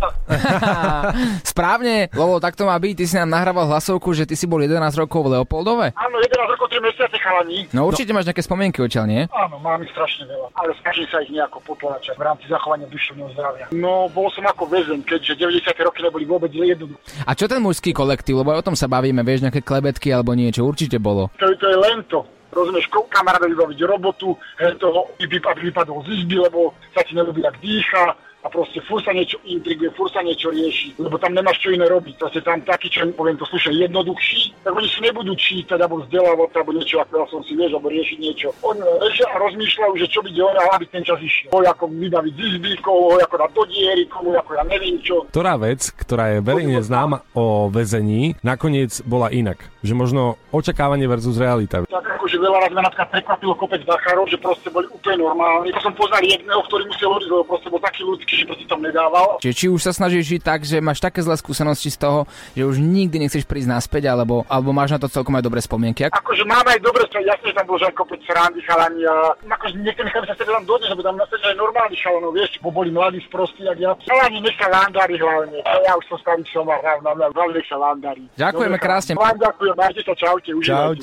Správne, 1.56 2.12
Lolo, 2.12 2.44
tak 2.44 2.60
to 2.60 2.68
má 2.68 2.76
byť, 2.76 3.00
ty 3.00 3.06
si 3.08 3.16
nám 3.16 3.32
nahrával 3.32 3.72
hlasovku, 3.72 4.12
že 4.12 4.28
ty 4.28 4.36
si 4.36 4.52
bol 4.52 4.60
11 4.60 4.76
rokov 5.00 5.24
v 5.24 5.40
Leopoldove? 5.40 5.96
Áno, 5.96 6.20
11 6.20 6.52
rokov, 6.52 6.68
3 6.68 6.84
mesiace 6.84 7.16
chalani. 7.16 7.72
No 7.72 7.88
určite 7.88 8.12
no. 8.12 8.20
máš 8.20 8.28
nejaké 8.28 8.44
spomienky 8.44 8.84
odtiaľ, 8.84 9.08
nie? 9.08 9.22
Áno, 9.32 9.56
mám 9.64 9.80
ich 9.88 9.92
strašne 9.96 10.28
veľa, 10.28 10.52
ale 10.52 10.76
snažím 10.84 11.08
sa 11.08 11.24
ich 11.24 11.32
nejako 11.32 11.64
potláčať 11.64 12.20
v 12.20 12.24
rámci 12.28 12.46
zachovania 12.52 12.92
duševného 12.92 13.32
zdravia. 13.32 13.66
No, 13.72 14.12
bol 14.12 14.28
som 14.36 14.44
ako 14.52 14.68
väzen, 14.68 15.00
keďže 15.08 15.40
90. 15.48 15.80
roky 15.80 16.04
neboli 16.04 16.28
vôbec 16.28 16.52
jednoduché. 16.52 17.00
A 17.24 17.32
čo 17.40 17.48
ten 17.48 17.64
mužský 17.64 17.96
kolektív, 17.96 18.44
lebo 18.44 18.52
aj 18.52 18.68
o 18.68 18.68
tom 18.68 18.76
sa 18.76 18.92
bavíme, 18.92 19.24
vieš, 19.24 19.48
nejaké 19.48 19.64
klebetky 19.64 20.12
alebo 20.12 20.36
niečo, 20.36 20.68
určite 20.68 21.00
bolo. 21.00 21.32
To, 21.40 21.48
to 21.56 21.68
je 21.72 21.80
len 21.80 22.04
to. 22.12 22.28
Rozumieš, 22.52 22.92
kamarát 23.10 23.42
vybaviť 23.42 23.80
robotu, 23.88 24.36
hej, 24.60 24.76
toho, 24.78 25.12
aby 25.18 25.40
vypadol 25.40 26.04
z 26.06 26.22
izby, 26.22 26.44
lebo 26.44 26.76
sa 26.92 27.02
ti 27.02 27.16
nelúbi, 27.16 27.42
ak 27.48 27.58
dýcha, 27.64 28.16
a 28.42 28.48
proste 28.50 28.82
fur 28.82 28.98
sa 29.06 29.14
niečo 29.14 29.38
intriguje, 29.46 29.94
fur 29.94 30.10
sa 30.10 30.26
niečo 30.26 30.50
rieši, 30.50 30.98
lebo 30.98 31.22
tam 31.22 31.38
nemáš 31.38 31.62
čo 31.62 31.70
iné 31.70 31.86
robiť. 31.86 32.18
Proste 32.18 32.42
tam 32.42 32.62
taký, 32.66 32.90
čo 32.90 33.06
poviem 33.14 33.38
to 33.38 33.46
slušaj, 33.46 33.74
jednoduchší, 33.74 34.66
tak 34.66 34.74
oni 34.74 34.90
si 34.90 35.00
nebudú 35.06 35.34
čítať 35.38 35.78
alebo 35.78 36.02
vzdelávať 36.02 36.50
alebo 36.58 36.72
niečo, 36.74 36.98
ako 37.06 37.14
ja 37.22 37.26
som 37.30 37.42
si 37.46 37.54
vieš, 37.54 37.78
alebo 37.78 37.94
riešiť 37.94 38.18
niečo. 38.18 38.50
Oni 38.66 38.82
riešia 38.82 39.26
a 39.30 39.36
rozmýšľajú, 39.38 39.94
že 40.02 40.08
čo 40.10 40.20
by 40.26 40.30
ďalej, 40.34 40.58
aby 40.74 40.86
ten 40.90 41.04
čas 41.06 41.20
išiel. 41.22 41.54
Koho 41.54 41.66
ako 41.70 41.86
vybaviť 41.86 42.34
z 42.34 42.42
izby, 42.42 42.72
koho 42.82 43.22
ako 43.22 43.36
dať 43.38 43.52
do 43.54 43.64
diery, 43.70 44.04
komu 44.10 44.30
ako 44.34 44.52
ja 44.58 44.64
neviem 44.66 44.98
čo. 45.06 45.16
Ktorá 45.30 45.54
vec, 45.62 45.94
ktorá 45.94 46.26
je 46.34 46.40
verejne 46.42 46.82
známa 46.82 47.22
o 47.38 47.70
väzení, 47.70 48.42
nakoniec 48.42 49.06
bola 49.06 49.30
inak. 49.30 49.71
Že 49.82 49.94
možno 49.98 50.22
očakávanie 50.54 51.10
versus 51.10 51.42
realita. 51.42 51.82
Tak 51.90 52.06
akože 52.22 52.38
veľa 52.38 52.58
raz 52.62 52.72
ma 52.72 52.86
napríklad 52.86 53.10
prekvapilo 53.12 53.54
kopec 53.58 53.82
Zacharov, 53.82 54.30
že 54.30 54.38
proste 54.38 54.70
boli 54.70 54.86
úplne 54.94 55.26
normálni. 55.26 55.74
To 55.74 55.82
som 55.82 55.94
poznal 55.98 56.22
jedného, 56.22 56.62
ktorý 56.70 56.86
musel 56.86 57.10
odísť, 57.18 57.32
lebo 57.34 57.44
proste 57.50 57.68
bol 57.74 57.82
taký 57.82 58.02
ľudský, 58.06 58.34
že 58.38 58.46
proste 58.46 58.66
tam 58.70 58.80
nedával. 58.80 59.42
Čiže 59.42 59.56
či 59.58 59.66
už 59.74 59.82
sa 59.82 59.92
snažíš 59.92 60.38
žiť 60.38 60.42
tak, 60.46 60.60
že 60.62 60.78
máš 60.80 61.02
také 61.02 61.26
zlé 61.26 61.36
skúsenosti 61.36 61.90
z 61.90 61.98
toho, 61.98 62.30
že 62.54 62.62
už 62.62 62.78
nikdy 62.78 63.26
nechceš 63.26 63.44
prísť 63.50 63.74
naspäť, 63.74 64.14
alebo, 64.14 64.46
alebo 64.46 64.70
máš 64.70 64.94
na 64.94 65.00
to 65.02 65.10
celkom 65.10 65.34
aj 65.34 65.44
dobré 65.44 65.60
spomienky? 65.66 66.08
Akože 66.14 66.46
mám 66.46 66.64
aj 66.70 66.80
dobré 66.80 67.04
spomienky, 67.10 67.34
jasne, 67.34 67.48
že 67.50 67.58
tam 67.58 67.66
bol 67.66 67.78
že 67.82 67.90
aj 67.90 67.96
kopec 67.98 68.22
srandy 68.24 68.62
chalani 68.62 69.02
a 69.10 69.16
akože 69.50 69.76
niektorí 69.82 70.08
chalani 70.14 70.30
sa 70.30 70.36
chceli 70.38 70.54
tam 70.54 70.66
dodnes, 70.70 70.90
lebo 70.94 71.02
tam 71.02 71.18
na 71.18 71.26
aj 71.26 71.56
normálny 71.58 71.96
chalanov, 71.98 72.32
vieš, 72.38 72.52
bo 72.62 72.70
boli 72.70 72.94
mladí 72.94 73.20
sprostí, 73.26 73.66
jak 73.66 73.82
ja. 73.82 73.92
Chalani 74.06 74.40
nech 74.46 74.56
sa 74.62 74.70
landári 74.70 75.18
hlavne. 75.18 75.58
Ja 75.84 75.98
už 75.98 76.06
som 76.06 76.18
starý 76.22 76.46
som 76.54 76.70
a 76.70 76.78
hlavne, 76.80 77.28
hlavne 77.34 77.54
nech 77.58 77.68
sa 77.68 77.78
landári. 77.82 78.24
Ďakujeme 78.38 78.78
krásne. 78.78 79.18
Vám 79.18 79.42
ďakujem, 79.42 79.71
majte 79.78 80.02
sa, 80.04 80.14
čaute, 80.16 80.52
Čau. 80.64 80.96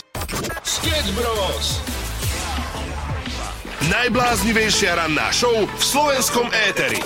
Sketch 0.64 1.10
Bros. 1.16 1.80
Najbláznivejšia 3.88 5.00
ranná 5.00 5.32
show 5.32 5.54
v 5.64 5.82
slovenskom 5.82 6.52
éteri. 6.52 7.00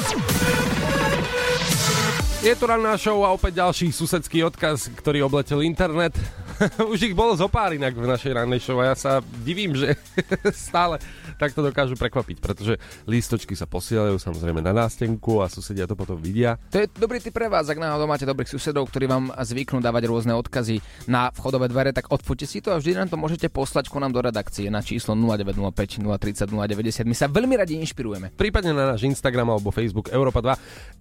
Je 2.43 2.51
tu 2.59 2.65
ranná 2.67 2.99
show 2.99 3.23
a 3.23 3.31
opäť 3.31 3.63
ďalší 3.63 3.95
susedský 3.95 4.43
odkaz, 4.43 4.91
ktorý 4.99 5.23
obletel 5.31 5.63
internet. 5.63 6.11
Už 6.93 7.01
ich 7.09 7.17
bolo 7.17 7.33
zo 7.37 7.49
pár 7.49 7.73
inak 7.75 7.95
v 7.97 8.07
našej 8.07 8.33
rannej 8.35 8.61
show 8.61 8.79
a 8.81 8.93
ja 8.93 8.97
sa 8.97 9.13
divím, 9.43 9.77
že 9.77 9.97
stále 10.55 10.99
takto 11.41 11.65
dokážu 11.65 11.97
prekvapiť, 11.97 12.37
pretože 12.39 12.79
lístočky 13.09 13.57
sa 13.57 13.67
posielajú 13.67 14.19
samozrejme 14.19 14.61
na 14.61 14.75
nástenku 14.75 15.41
a 15.43 15.49
susedia 15.49 15.89
to 15.89 15.97
potom 15.97 16.19
vidia. 16.19 16.59
To 16.71 16.83
je 16.85 16.87
dobrý 16.93 17.19
tip 17.19 17.35
pre 17.35 17.49
vás, 17.49 17.67
ak 17.71 17.79
náhodou 17.81 18.07
máte 18.07 18.29
dobrých 18.29 18.51
susedov, 18.51 18.89
ktorí 18.91 19.09
vám 19.09 19.33
zvyknú 19.33 19.81
dávať 19.81 20.03
rôzne 20.11 20.35
odkazy 20.37 20.83
na 21.09 21.33
vchodové 21.33 21.71
dvere, 21.71 21.91
tak 21.95 22.11
odfoďte 22.13 22.47
si 22.47 22.59
to 22.61 22.75
a 22.75 22.79
vždy 22.79 22.99
nám 22.99 23.09
to 23.09 23.17
môžete 23.19 23.49
poslať 23.49 23.89
ku 23.89 23.99
nám 23.99 24.13
do 24.13 24.21
redakcie 24.21 24.69
na 24.69 24.85
číslo 24.85 25.17
0905 25.17 26.03
030 26.05 26.53
090. 26.53 27.09
My 27.09 27.17
sa 27.17 27.27
veľmi 27.31 27.55
radi 27.57 27.79
inšpirujeme. 27.81 28.35
Prípadne 28.37 28.77
na 28.77 28.95
náš 28.95 29.07
Instagram 29.07 29.55
alebo 29.55 29.75
Facebook 29.75 30.13
Europa 30.13 30.43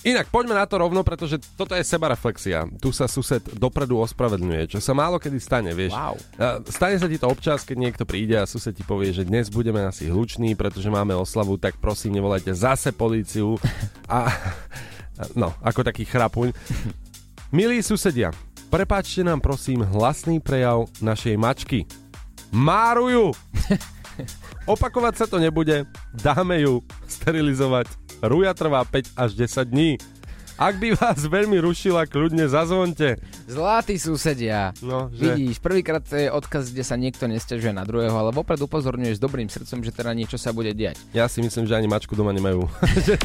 2. 0.06 0.10
Inak 0.10 0.30
poďme 0.30 0.58
na 0.58 0.66
to 0.66 0.80
rovno, 0.80 1.04
pretože 1.04 1.38
toto 1.58 1.76
je 1.76 1.84
sebareflexia. 1.86 2.66
Tu 2.80 2.90
sa 2.96 3.06
sused 3.10 3.44
dopredu 3.58 4.00
ospravedlňuje, 4.02 4.78
čo 4.78 4.80
sa 4.80 4.96
málo 4.96 5.22
kedy 5.22 5.41
stane, 5.42 5.74
vieš. 5.74 5.92
Wow. 5.92 6.16
Stane 6.70 7.02
sa 7.02 7.10
ti 7.10 7.18
to 7.18 7.28
občas, 7.28 7.66
keď 7.66 7.78
niekto 7.82 8.04
príde 8.06 8.38
a 8.38 8.46
sused 8.46 8.78
ti 8.78 8.86
povie, 8.86 9.10
že 9.12 9.26
dnes 9.26 9.50
budeme 9.50 9.82
asi 9.84 10.08
hluční, 10.08 10.54
pretože 10.54 10.88
máme 10.88 11.18
oslavu, 11.18 11.58
tak 11.58 11.82
prosím, 11.82 12.22
nevolajte 12.22 12.54
zase 12.54 12.94
políciu. 12.94 13.58
A 14.06 14.30
no, 15.34 15.52
ako 15.66 15.82
taký 15.82 16.06
chrapuň. 16.06 16.54
Milí 17.52 17.84
susedia, 17.84 18.32
prepáčte 18.72 19.26
nám 19.26 19.44
prosím 19.44 19.84
hlasný 19.84 20.40
prejav 20.40 20.88
našej 21.04 21.36
mačky. 21.36 21.84
Máruju! 22.54 23.36
Opakovať 24.70 25.14
sa 25.18 25.26
to 25.26 25.42
nebude, 25.42 25.90
dáme 26.14 26.62
ju 26.62 26.86
sterilizovať. 27.10 27.90
Ruja 28.22 28.54
trvá 28.54 28.86
5 28.86 29.18
až 29.18 29.34
10 29.34 29.74
dní. 29.74 29.98
Ak 30.62 30.78
by 30.78 30.94
vás 30.94 31.26
veľmi 31.26 31.58
rušila, 31.58 32.06
kľudne 32.06 32.46
zazvonte. 32.46 33.18
Zlatí 33.50 33.98
susedia. 33.98 34.78
No, 34.86 35.10
že... 35.10 35.34
Vidíš, 35.34 35.58
prvýkrát 35.58 36.06
to 36.06 36.14
je 36.14 36.30
odkaz, 36.30 36.70
kde 36.70 36.86
sa 36.86 36.94
niekto 37.02 37.26
nestiažuje 37.26 37.74
na 37.74 37.82
druhého, 37.82 38.14
ale 38.14 38.30
vopred 38.30 38.62
upozorňuješ 38.62 39.18
s 39.18 39.22
dobrým 39.26 39.50
srdcom, 39.50 39.82
že 39.82 39.90
teda 39.90 40.14
niečo 40.14 40.38
sa 40.38 40.54
bude 40.54 40.70
diať. 40.78 41.02
Ja 41.18 41.26
si 41.26 41.42
myslím, 41.42 41.66
že 41.66 41.74
ani 41.74 41.90
mačku 41.90 42.14
doma 42.14 42.30
nemajú. 42.30 42.70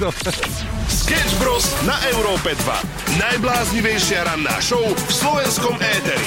Sketch 1.05 1.35
Bros. 1.37 1.77
na 1.85 2.01
Európe 2.17 2.57
2. 2.57 3.21
Najbláznivejšia 3.21 4.25
ranná 4.25 4.57
show 4.65 4.81
v 4.81 5.13
slovenskom 5.13 5.77
éteri. 5.77 6.25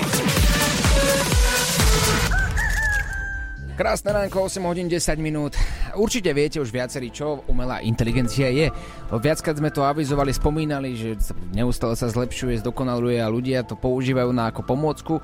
Krásne 3.79 4.11
ránko, 4.11 4.43
8 4.43 4.59
hodín 4.67 4.91
10 4.91 5.15
minút. 5.23 5.55
Určite 5.95 6.35
viete 6.35 6.59
už 6.59 6.67
viacerí, 6.67 7.15
čo 7.15 7.47
umelá 7.47 7.79
inteligencia 7.79 8.51
je. 8.51 8.67
Viackrát 9.07 9.55
sme 9.55 9.71
to 9.71 9.87
avizovali, 9.87 10.35
spomínali, 10.35 10.99
že 10.99 11.15
neustále 11.55 11.95
sa 11.95 12.11
zlepšuje, 12.11 12.59
zdokonaluje 12.59 13.23
a 13.23 13.31
ľudia 13.31 13.63
to 13.63 13.79
používajú 13.79 14.35
na 14.35 14.51
ako 14.51 14.67
pomôcku 14.67 15.23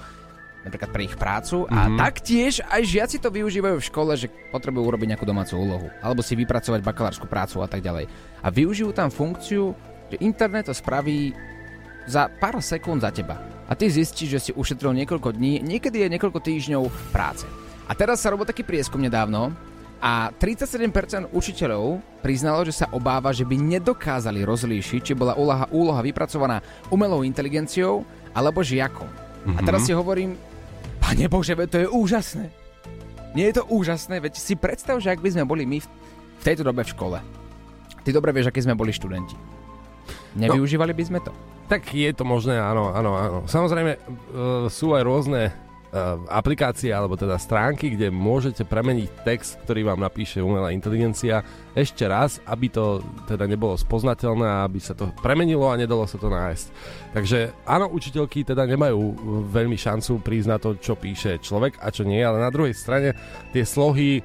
napríklad 0.63 0.89
pre 0.95 1.03
ich 1.03 1.19
prácu 1.19 1.67
a 1.67 1.91
Mhm. 1.91 1.99
taktiež 1.99 2.63
aj 2.71 2.81
žiaci 2.87 3.17
to 3.19 3.27
využívajú 3.29 3.75
v 3.75 3.87
škole, 3.91 4.15
že 4.15 4.31
potrebujú 4.49 4.87
urobiť 4.87 5.13
nejakú 5.13 5.27
domácu 5.27 5.59
úlohu 5.59 5.91
alebo 5.99 6.23
si 6.23 6.33
vypracovať 6.39 6.79
bakalárskú 6.79 7.27
prácu 7.27 7.59
a 7.59 7.67
tak 7.67 7.83
ďalej. 7.83 8.07
A 8.41 8.47
využijú 8.49 8.95
tam 8.95 9.11
funkciu, 9.11 9.75
že 10.09 10.17
internet 10.23 10.71
to 10.71 10.73
spraví 10.73 11.35
za 12.07 12.31
pár 12.39 12.63
sekúnd 12.63 13.03
za 13.03 13.11
teba. 13.11 13.35
A 13.67 13.75
ty 13.75 13.91
zistíš, 13.91 14.29
že 14.31 14.39
si 14.39 14.51
ušetril 14.55 14.95
niekoľko 14.95 15.35
dní, 15.35 15.59
niekedy 15.59 16.07
je 16.07 16.13
niekoľko 16.17 16.39
týždňov 16.39 16.83
práce. 17.11 17.45
A 17.85 17.93
teraz 17.93 18.21
sa 18.21 18.33
robil 18.33 18.49
taký 18.49 18.65
prieskum 18.65 18.97
nedávno 18.97 19.53
a 20.01 20.33
37% 20.33 21.31
učiteľov 21.31 22.01
priznalo, 22.21 22.65
že 22.65 22.73
sa 22.73 22.89
obáva, 22.91 23.29
že 23.31 23.45
by 23.45 23.55
nedokázali 23.57 24.41
rozlíšiť, 24.41 25.01
či 25.01 25.13
bola 25.13 25.37
úloha, 25.37 25.65
úloha 25.69 26.01
vypracovaná 26.01 26.61
umelou 26.89 27.21
inteligenciou 27.21 28.05
alebo 28.33 28.65
žiakom. 28.65 29.07
A 29.53 29.61
teraz 29.61 29.85
si 29.85 29.93
hovorím, 29.93 30.33
pane 30.97 31.29
Bože, 31.29 31.53
to 31.69 31.85
je 31.85 31.87
úžasné. 31.87 32.49
Nie 33.37 33.53
je 33.53 33.61
to 33.61 33.67
úžasné, 33.69 34.17
veď 34.17 34.33
si 34.41 34.57
predstav, 34.57 34.97
že 34.97 35.13
ak 35.13 35.21
by 35.21 35.29
sme 35.37 35.43
boli 35.45 35.67
my 35.67 35.77
v, 35.83 35.87
v 36.41 36.43
tejto 36.43 36.65
dobe 36.65 36.81
v 36.81 36.91
škole. 36.93 37.19
Ty 38.01 38.09
dobre 38.09 38.33
vieš, 38.33 38.49
akí 38.49 38.63
sme 38.63 38.77
boli 38.77 38.95
študenti. 38.95 39.35
Nevyužívali 40.39 40.93
by 40.93 41.03
sme 41.05 41.19
to? 41.21 41.31
Tak 41.65 41.89
je 41.93 42.09
to 42.13 42.23
možné, 42.25 42.61
áno, 42.61 42.93
áno, 42.93 43.11
áno. 43.17 43.37
Samozrejme, 43.49 43.91
e, 43.97 43.99
sú 44.69 44.93
aj 44.93 45.03
rôzne 45.03 45.49
aplikácie 46.27 46.91
alebo 46.91 47.15
teda 47.15 47.39
stránky, 47.39 47.95
kde 47.95 48.11
môžete 48.11 48.67
premeniť 48.67 49.09
text, 49.23 49.63
ktorý 49.63 49.87
vám 49.87 50.03
napíše 50.03 50.43
umelá 50.43 50.75
inteligencia 50.75 51.39
ešte 51.71 52.03
raz, 52.03 52.43
aby 52.43 52.67
to 52.67 52.99
teda 53.23 53.47
nebolo 53.47 53.79
spoznateľné, 53.79 54.67
aby 54.67 54.79
sa 54.83 54.91
to 54.91 55.07
premenilo 55.23 55.71
a 55.71 55.79
nedalo 55.79 56.03
sa 56.03 56.19
to 56.19 56.27
nájsť. 56.27 56.67
Takže 57.15 57.39
áno, 57.63 57.87
učiteľky 57.95 58.43
teda 58.43 58.67
nemajú 58.67 58.99
veľmi 59.47 59.79
šancu 59.79 60.19
prísť 60.19 60.49
na 60.51 60.57
to, 60.59 60.75
čo 60.75 60.99
píše 60.99 61.39
človek 61.39 61.79
a 61.79 61.87
čo 61.87 62.03
nie, 62.03 62.19
ale 62.19 62.43
na 62.43 62.51
druhej 62.51 62.75
strane 62.75 63.15
tie 63.55 63.63
slohy 63.63 64.19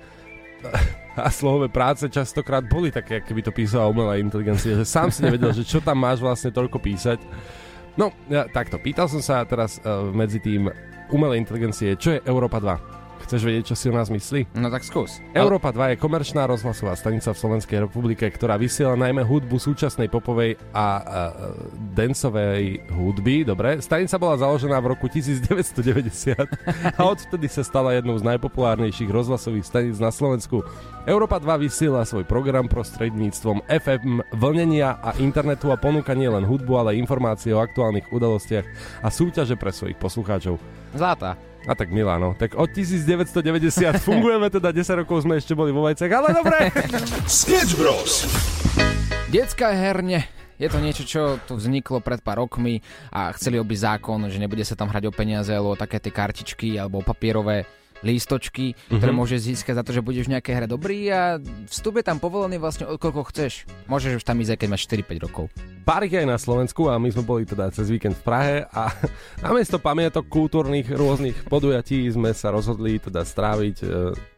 a 1.23 1.31
slovové 1.31 1.71
práce 1.71 2.11
častokrát 2.11 2.67
boli 2.67 2.91
také, 2.91 3.23
keby 3.23 3.47
to 3.47 3.55
písala 3.55 3.87
umelá 3.87 4.19
inteligencia, 4.19 4.75
že 4.75 4.87
sám 4.87 5.15
si 5.15 5.23
nevedel, 5.23 5.55
že 5.55 5.63
čo 5.63 5.79
tam 5.79 6.03
máš 6.03 6.19
vlastne 6.19 6.51
toľko 6.51 6.83
písať. 6.83 7.19
No, 7.99 8.15
ja, 8.31 8.47
takto, 8.47 8.79
pýtal 8.79 9.11
som 9.11 9.19
sa 9.19 9.43
teraz 9.43 9.83
uh, 9.83 10.09
medzi 10.15 10.39
tým 10.39 10.71
umelej 11.11 11.43
inteligencie, 11.43 11.99
čo 11.99 12.17
je 12.17 12.23
Európa 12.27 12.63
2? 12.63 13.00
Chceš 13.31 13.47
vedieť, 13.47 13.71
čo 13.71 13.79
si 13.79 13.87
o 13.87 13.95
nás 13.95 14.11
myslí? 14.11 14.59
No 14.59 14.75
tak 14.75 14.83
skús. 14.83 15.23
Európa 15.39 15.71
2 15.71 15.95
je 15.95 16.03
komerčná 16.03 16.51
rozhlasová 16.51 16.99
stanica 16.99 17.31
v 17.31 17.39
Slovenskej 17.39 17.87
republike, 17.87 18.27
ktorá 18.27 18.59
vysiela 18.59 18.99
najmä 18.99 19.23
hudbu 19.23 19.55
súčasnej 19.55 20.11
popovej 20.11 20.59
a 20.75 20.87
uh, 20.99 21.05
dancovej 21.95 22.83
hudby. 22.91 23.47
Dobre, 23.47 23.79
stanica 23.87 24.19
bola 24.19 24.35
založená 24.35 24.83
v 24.83 24.99
roku 24.99 25.07
1990 25.07 26.43
a 26.99 27.01
odvtedy 27.07 27.47
sa 27.47 27.63
stala 27.63 27.95
jednou 27.95 28.19
z 28.19 28.27
najpopulárnejších 28.35 29.15
rozhlasových 29.15 29.63
staníc 29.63 30.03
na 30.03 30.11
Slovensku. 30.11 30.67
Európa 31.07 31.39
2 31.39 31.71
vysiela 31.71 32.03
svoj 32.03 32.27
program 32.27 32.67
prostredníctvom 32.67 33.63
FM, 33.71 34.27
vlnenia 34.43 34.99
a 34.99 35.15
internetu 35.23 35.71
a 35.71 35.79
ponúka 35.79 36.19
nielen 36.19 36.43
hudbu, 36.43 36.83
ale 36.83 36.99
informácie 36.99 37.55
o 37.55 37.63
aktuálnych 37.63 38.11
udalostiach 38.11 38.67
a 39.07 39.09
súťaže 39.15 39.55
pre 39.55 39.71
svojich 39.71 40.03
poslucháčov. 40.03 40.59
Zlatá. 40.99 41.50
A 41.69 41.77
tak 41.77 41.93
Milano, 41.93 42.33
tak 42.33 42.57
od 42.57 42.73
1990 42.73 44.01
fungujeme, 44.09 44.49
teda 44.49 44.73
10 44.73 45.05
rokov 45.05 45.29
sme 45.29 45.37
ešte 45.37 45.53
boli 45.53 45.69
vo 45.75 45.85
vajcech, 45.85 46.09
ale 46.09 46.29
dobre. 46.33 46.59
Sketch 47.29 47.77
Bros. 47.77 48.25
Detská 49.29 49.77
herne. 49.77 50.25
Je 50.61 50.69
to 50.69 50.77
niečo, 50.81 51.05
čo 51.09 51.23
tu 51.49 51.57
vzniklo 51.57 52.05
pred 52.05 52.21
pár 52.21 52.45
rokmi 52.45 52.85
a 53.09 53.33
chceli 53.33 53.57
obyť 53.57 53.97
zákon, 53.97 54.29
že 54.29 54.37
nebude 54.37 54.61
sa 54.61 54.77
tam 54.77 54.93
hrať 54.93 55.09
o 55.09 55.13
peniaze, 55.13 55.53
alebo 55.53 55.73
o 55.73 55.81
také 55.81 55.97
tie 56.01 56.13
kartičky 56.13 56.77
alebo 56.77 57.01
o 57.01 57.07
papierové 57.07 57.65
lístočky, 58.01 58.73
mm-hmm. 58.75 58.99
ktoré 58.99 59.13
môžeš 59.13 59.41
získať 59.53 59.75
za 59.81 59.85
to, 59.85 59.91
že 59.93 60.05
budeš 60.05 60.29
v 60.29 60.39
nejakej 60.39 60.55
hre 60.57 60.67
dobrý 60.69 61.09
a 61.13 61.37
vstup 61.69 62.01
je 62.01 62.05
tam 62.05 62.19
povolený 62.19 62.57
vlastne 62.61 62.89
koľko 62.89 63.29
chceš. 63.33 63.69
Môžeš 63.87 64.21
už 64.21 64.25
tam 64.25 64.41
ísť, 64.41 64.57
aj 64.57 64.59
keď 64.59 64.69
máš 64.69 64.83
4-5 64.89 65.25
rokov. 65.25 65.45
Pár 65.85 66.05
ich 66.05 66.15
aj 66.15 66.29
na 66.29 66.39
Slovensku 66.39 66.89
a 66.89 67.01
my 67.01 67.09
sme 67.13 67.25
boli 67.25 67.43
teda 67.49 67.73
cez 67.73 67.89
víkend 67.89 68.17
v 68.21 68.25
Prahe 68.25 68.57
a 68.71 68.93
namiesto 69.45 69.81
pamiatok 69.81 70.29
kultúrnych 70.29 70.89
rôznych 70.93 71.49
podujatí 71.49 72.09
sme 72.13 72.33
sa 72.37 72.53
rozhodli 72.53 73.01
teda 73.01 73.25
stráviť 73.25 73.77
e, 73.81 73.87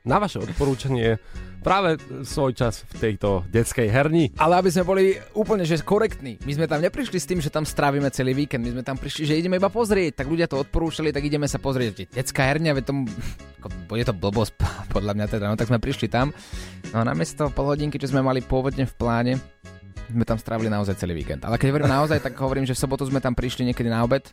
na 0.03 0.19
vaše 0.19 0.43
odporúčanie 0.43 1.23
práve 1.63 1.95
svoj 2.27 2.59
čas 2.59 2.83
v 2.91 2.95
tejto 2.99 3.47
detskej 3.47 3.87
herni. 3.87 4.35
Ale 4.35 4.59
aby 4.59 4.69
sme 4.75 4.83
boli 4.83 5.15
úplne 5.39 5.63
že 5.63 5.79
korektní, 5.79 6.43
my 6.43 6.53
sme 6.59 6.67
tam 6.67 6.83
neprišli 6.83 7.19
s 7.23 7.29
tým, 7.31 7.39
že 7.39 7.55
tam 7.55 7.63
strávime 7.63 8.11
celý 8.11 8.35
víkend, 8.35 8.67
my 8.67 8.75
sme 8.75 8.83
tam 8.83 8.99
prišli, 8.99 9.31
že 9.31 9.39
ideme 9.39 9.63
iba 9.63 9.71
pozrieť, 9.71 10.23
tak 10.23 10.27
ľudia 10.27 10.51
to 10.51 10.59
odporúčali, 10.59 11.15
tak 11.15 11.23
ideme 11.23 11.47
sa 11.47 11.63
pozrieť. 11.63 12.11
Detská 12.11 12.51
herňa, 12.51 12.83
veď 12.83 12.85
tomu, 12.91 13.07
bude 13.91 14.03
to 14.03 14.13
blbosť 14.13 14.59
podľa 14.95 15.15
mňa 15.15 15.27
teda, 15.31 15.45
no 15.47 15.55
tak 15.55 15.71
sme 15.71 15.79
prišli 15.79 16.11
tam. 16.11 16.35
No 16.91 17.07
a 17.07 17.07
namiesto 17.07 17.47
pol 17.55 17.71
hodinky, 17.71 17.97
čo 17.97 18.11
sme 18.11 18.27
mali 18.27 18.43
pôvodne 18.43 18.85
v 18.85 18.95
pláne, 18.99 19.35
sme 20.11 20.27
tam 20.27 20.37
strávili 20.37 20.69
naozaj 20.69 20.99
celý 20.99 21.15
víkend. 21.15 21.47
Ale 21.47 21.57
keď 21.57 21.73
hovorím 21.73 21.95
naozaj, 21.95 22.19
tak 22.21 22.35
hovorím, 22.43 22.67
že 22.67 22.75
v 22.75 22.83
sobotu 22.83 23.07
sme 23.07 23.23
tam 23.23 23.39
prišli 23.39 23.71
niekedy 23.71 23.87
na 23.87 24.03
obed, 24.03 24.27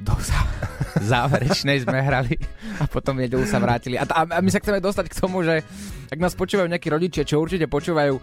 do 0.00 0.14
záverečnej 1.10 1.84
sme 1.84 2.00
hrali 2.00 2.36
a 2.80 2.88
potom 2.88 3.20
v 3.20 3.28
nedelu 3.28 3.44
sa 3.44 3.60
vrátili. 3.60 4.00
A, 4.00 4.08
t- 4.08 4.16
a 4.16 4.40
my 4.40 4.48
sa 4.48 4.58
chceme 4.58 4.80
dostať 4.80 5.06
k 5.12 5.18
tomu, 5.20 5.44
že 5.44 5.60
ak 6.08 6.18
nás 6.18 6.32
počúvajú 6.32 6.64
nejakí 6.64 6.88
rodičia, 6.88 7.28
čo 7.28 7.36
určite 7.36 7.68
počúvajú, 7.68 8.16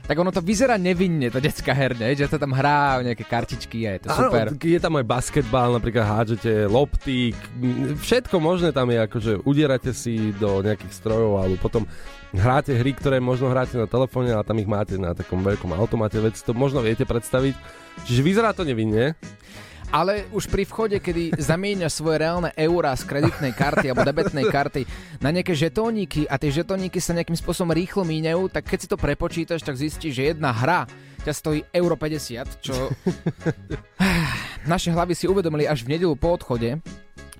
tak 0.00 0.18
ono 0.18 0.34
to 0.34 0.42
vyzerá 0.42 0.74
nevinne, 0.74 1.30
tá 1.30 1.38
detská 1.38 1.70
herňa, 1.70 2.18
že 2.18 2.26
sa 2.26 2.34
tam 2.34 2.50
hrá 2.50 2.98
nejaké 2.98 3.22
kartičky 3.22 3.86
a 3.86 3.94
je 3.94 4.00
to 4.02 4.08
super. 4.10 4.50
Áno, 4.50 4.58
je 4.58 4.80
tam 4.82 4.98
aj 4.98 5.06
basketbal, 5.06 5.78
napríklad 5.78 6.02
hádžete 6.02 6.66
lopty, 6.66 7.30
všetko 8.02 8.42
možné 8.42 8.74
tam 8.74 8.90
je, 8.90 8.98
akože 9.06 9.32
udierate 9.46 9.94
si 9.94 10.34
do 10.34 10.66
nejakých 10.66 10.90
strojov 10.90 11.46
alebo 11.46 11.54
potom 11.62 11.86
hráte 12.34 12.74
hry, 12.74 12.90
ktoré 12.90 13.22
možno 13.22 13.54
hráte 13.54 13.78
na 13.78 13.86
telefóne 13.86 14.34
a 14.34 14.42
tam 14.42 14.58
ich 14.58 14.66
máte 14.66 14.98
na 14.98 15.14
takom 15.14 15.46
veľkom 15.46 15.70
automate, 15.78 16.18
veď 16.18 16.42
to 16.42 16.58
možno 16.58 16.82
viete 16.82 17.06
predstaviť. 17.06 17.54
Čiže 18.10 18.20
vyzerá 18.26 18.50
to 18.50 18.66
nevinne. 18.66 19.14
Ale 19.90 20.22
už 20.30 20.46
pri 20.46 20.62
vchode, 20.62 21.02
kedy 21.02 21.34
zamieňa 21.34 21.90
svoje 21.90 22.22
reálne 22.22 22.54
eurá 22.54 22.94
z 22.94 23.10
kreditnej 23.10 23.50
karty 23.50 23.90
alebo 23.90 24.06
debetnej 24.06 24.46
karty 24.46 24.86
na 25.18 25.34
nejaké 25.34 25.50
žetóniky 25.50 26.30
a 26.30 26.38
tie 26.38 26.54
žetóniky 26.54 27.02
sa 27.02 27.10
nejakým 27.10 27.34
spôsobom 27.34 27.74
rýchlo 27.74 28.06
míňajú, 28.06 28.54
tak 28.54 28.70
keď 28.70 28.78
si 28.78 28.86
to 28.86 28.94
prepočítaš, 28.94 29.66
tak 29.66 29.74
zistíš, 29.74 30.14
že 30.14 30.30
jedna 30.30 30.54
hra 30.54 30.86
ťa 31.26 31.32
stojí 31.34 31.66
euro 31.74 31.98
50, 31.98 32.62
čo 32.62 32.74
naše 34.70 34.94
hlavy 34.94 35.18
si 35.18 35.26
uvedomili 35.26 35.66
až 35.66 35.82
v 35.82 35.98
nedelu 35.98 36.14
po 36.14 36.38
odchode, 36.38 36.78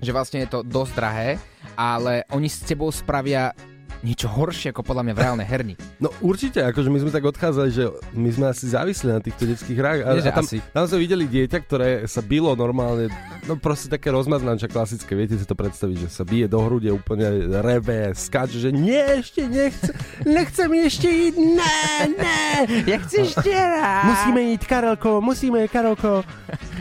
že 0.03 0.11
vlastne 0.11 0.43
je 0.43 0.51
to 0.51 0.59
dosť 0.59 0.91
drahé, 0.91 1.39
ale 1.79 2.27
oni 2.35 2.51
s 2.51 2.67
tebou 2.67 2.91
spravia 2.91 3.55
niečo 4.01 4.27
horšie 4.29 4.73
ako 4.73 4.81
podľa 4.81 5.03
mňa 5.09 5.13
v 5.13 5.19
reálnej 5.21 5.47
herni. 5.47 5.73
No 6.01 6.09
určite, 6.21 6.65
akože 6.65 6.89
my 6.89 6.99
sme 7.05 7.11
tak 7.13 7.25
odchádzali, 7.25 7.69
že 7.69 7.83
my 8.17 8.29
sme 8.33 8.45
asi 8.49 8.65
závisli 8.69 9.09
na 9.13 9.21
týchto 9.21 9.45
detských 9.45 9.77
hrách. 9.77 9.99
A, 10.01 10.09
Nie, 10.17 10.29
a 10.29 10.33
tam, 10.33 10.45
asi. 10.45 10.57
tam 10.73 10.83
sme 10.89 10.97
videli 11.01 11.25
dieťa, 11.29 11.57
ktoré 11.61 11.89
sa 12.09 12.25
bilo 12.25 12.53
normálne, 12.57 13.13
no 13.45 13.55
proste 13.57 13.93
také 13.93 14.09
rozmaznanča 14.09 14.65
klasické, 14.65 15.13
viete 15.13 15.37
si 15.37 15.45
to 15.45 15.53
predstaviť, 15.53 16.05
že 16.05 16.09
sa 16.09 16.25
bije 16.25 16.49
do 16.49 16.59
hrude 16.61 16.89
úplne 16.89 17.49
rebe, 17.61 18.11
skáče, 18.17 18.57
že 18.57 18.69
nie, 18.73 19.21
ešte 19.21 19.45
nechcem, 19.45 19.93
nechcem 20.25 20.69
ešte 20.81 21.07
ísť, 21.07 21.37
ne, 21.37 21.81
ne, 22.17 22.41
ja 22.89 22.97
chcem 23.05 23.29
ešte 23.29 23.51
raz. 23.53 24.05
Musíme 24.09 24.41
ísť, 24.57 24.63
Karolko, 24.65 25.11
musíme, 25.21 25.59
Karolko. 25.69 26.25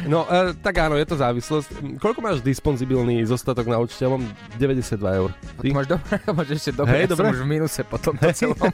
No, 0.08 0.24
e, 0.24 0.56
tak 0.56 0.80
áno, 0.80 0.96
je 0.96 1.04
to 1.04 1.16
závislosť. 1.20 2.00
Koľko 2.00 2.20
máš 2.24 2.38
disponzibilný 2.40 3.20
zostatok 3.28 3.68
na 3.68 3.76
účte? 3.76 4.00
Ja 4.00 4.08
mám 4.08 4.24
92 4.56 4.96
eur. 5.20 5.30
Ty? 5.60 5.66
Máš 5.76 5.86
dobre, 5.92 6.16
máš 6.38 6.48
ešte 6.56 6.70
dobre, 6.72 7.04
Hej, 7.04 7.09
dobre. 7.10 7.26
som 7.26 7.34
už 7.34 7.42
v 7.42 7.48
mínuse 7.50 7.80
po 7.82 7.98
tomto 7.98 8.30
celom. 8.38 8.70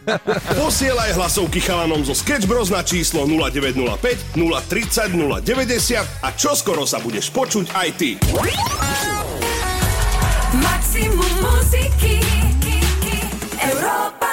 Posielaj 0.54 1.16
hlasovky 1.16 1.64
chalanom 1.64 2.04
zo 2.04 2.12
Sketch 2.12 2.44
Bros 2.44 2.68
na 2.68 2.84
číslo 2.84 3.24
0905 3.24 4.36
030 4.36 5.16
090 5.16 6.24
a 6.24 6.28
čoskoro 6.36 6.84
sa 6.84 7.00
budeš 7.00 7.32
počuť 7.32 7.72
aj 7.72 7.88
ty. 7.96 8.10
Maximum 10.56 11.32
muziky 11.40 12.20
Európa 13.60 14.30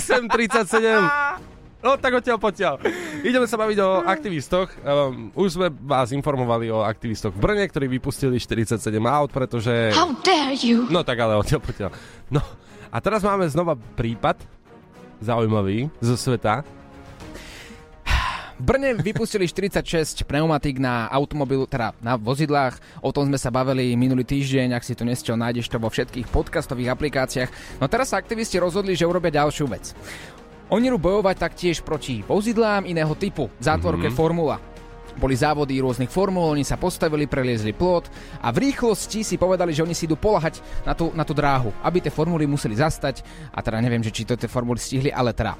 8.37. 0.00 1.46
No 1.82 1.98
tak 1.98 2.22
odtiaľ 2.22 2.38
potiaľ. 2.38 2.78
Ideme 3.26 3.50
sa 3.50 3.58
baviť 3.58 3.78
o 3.82 3.90
aktivistoch. 4.06 4.70
Um, 4.86 5.34
už 5.34 5.58
sme 5.58 5.66
vás 5.82 6.14
informovali 6.14 6.70
o 6.70 6.86
aktivistoch 6.86 7.34
v 7.34 7.42
Brne, 7.42 7.66
ktorí 7.66 7.90
vypustili 7.90 8.38
47 8.38 8.78
aut, 9.02 9.34
pretože... 9.34 9.90
How 9.90 10.14
dare 10.22 10.54
you? 10.54 10.86
No 10.86 11.02
tak 11.02 11.18
ale 11.18 11.34
odtiaľ 11.34 11.58
potiaľ. 11.58 11.90
No 12.30 12.38
a 12.86 12.96
teraz 13.02 13.26
máme 13.26 13.50
znova 13.50 13.74
prípad 13.98 14.38
zaujímavý 15.18 15.90
zo 15.98 16.14
sveta. 16.14 16.62
V 18.62 18.70
Brne 18.70 18.94
vypustili 18.94 19.50
46 19.50 20.22
pneumatík 20.22 20.78
na 20.78 21.10
automobilu, 21.10 21.66
teda 21.66 21.98
na 21.98 22.14
vozidlách. 22.14 22.78
O 23.02 23.10
tom 23.10 23.26
sme 23.26 23.34
sa 23.34 23.50
bavili 23.50 23.98
minulý 23.98 24.22
týždeň, 24.22 24.78
ak 24.78 24.86
si 24.86 24.94
to 24.94 25.02
nestiel, 25.02 25.34
nájdeš 25.34 25.66
to 25.66 25.82
vo 25.82 25.90
všetkých 25.90 26.30
podcastových 26.30 26.94
aplikáciách. 26.94 27.50
No 27.82 27.90
teraz 27.90 28.14
sa 28.14 28.22
aktivisti 28.22 28.62
rozhodli, 28.62 28.94
že 28.94 29.02
urobia 29.02 29.34
ďalšiu 29.34 29.66
vec. 29.66 29.90
Oni 30.72 30.88
idú 30.88 30.96
bojovať 30.96 31.36
taktiež 31.36 31.84
proti 31.84 32.24
vozidlám 32.24 32.88
iného 32.88 33.12
typu, 33.12 33.52
v 33.52 33.62
zátvorke 33.62 34.08
mm-hmm. 34.08 34.16
Formula. 34.16 34.56
Boli 35.12 35.36
závody 35.36 35.76
rôznych 35.76 36.08
formul, 36.08 36.56
oni 36.56 36.64
sa 36.64 36.80
postavili, 36.80 37.28
preliezli 37.28 37.76
plot 37.76 38.08
a 38.40 38.48
v 38.48 38.64
rýchlosti 38.64 39.20
si 39.20 39.36
povedali, 39.36 39.76
že 39.76 39.84
oni 39.84 39.92
si 39.92 40.08
idú 40.08 40.16
polahať 40.16 40.64
na 40.88 40.96
tú, 40.96 41.12
na 41.12 41.20
tú 41.28 41.36
dráhu, 41.36 41.68
aby 41.84 42.00
tie 42.00 42.08
formuly 42.08 42.48
museli 42.48 42.72
zastať. 42.72 43.20
A 43.52 43.60
teda 43.60 43.84
neviem, 43.84 44.00
že 44.00 44.08
či 44.08 44.24
to 44.24 44.40
tie 44.40 44.48
formuly 44.48 44.80
stihli, 44.80 45.12
ale 45.12 45.36
teda 45.36 45.52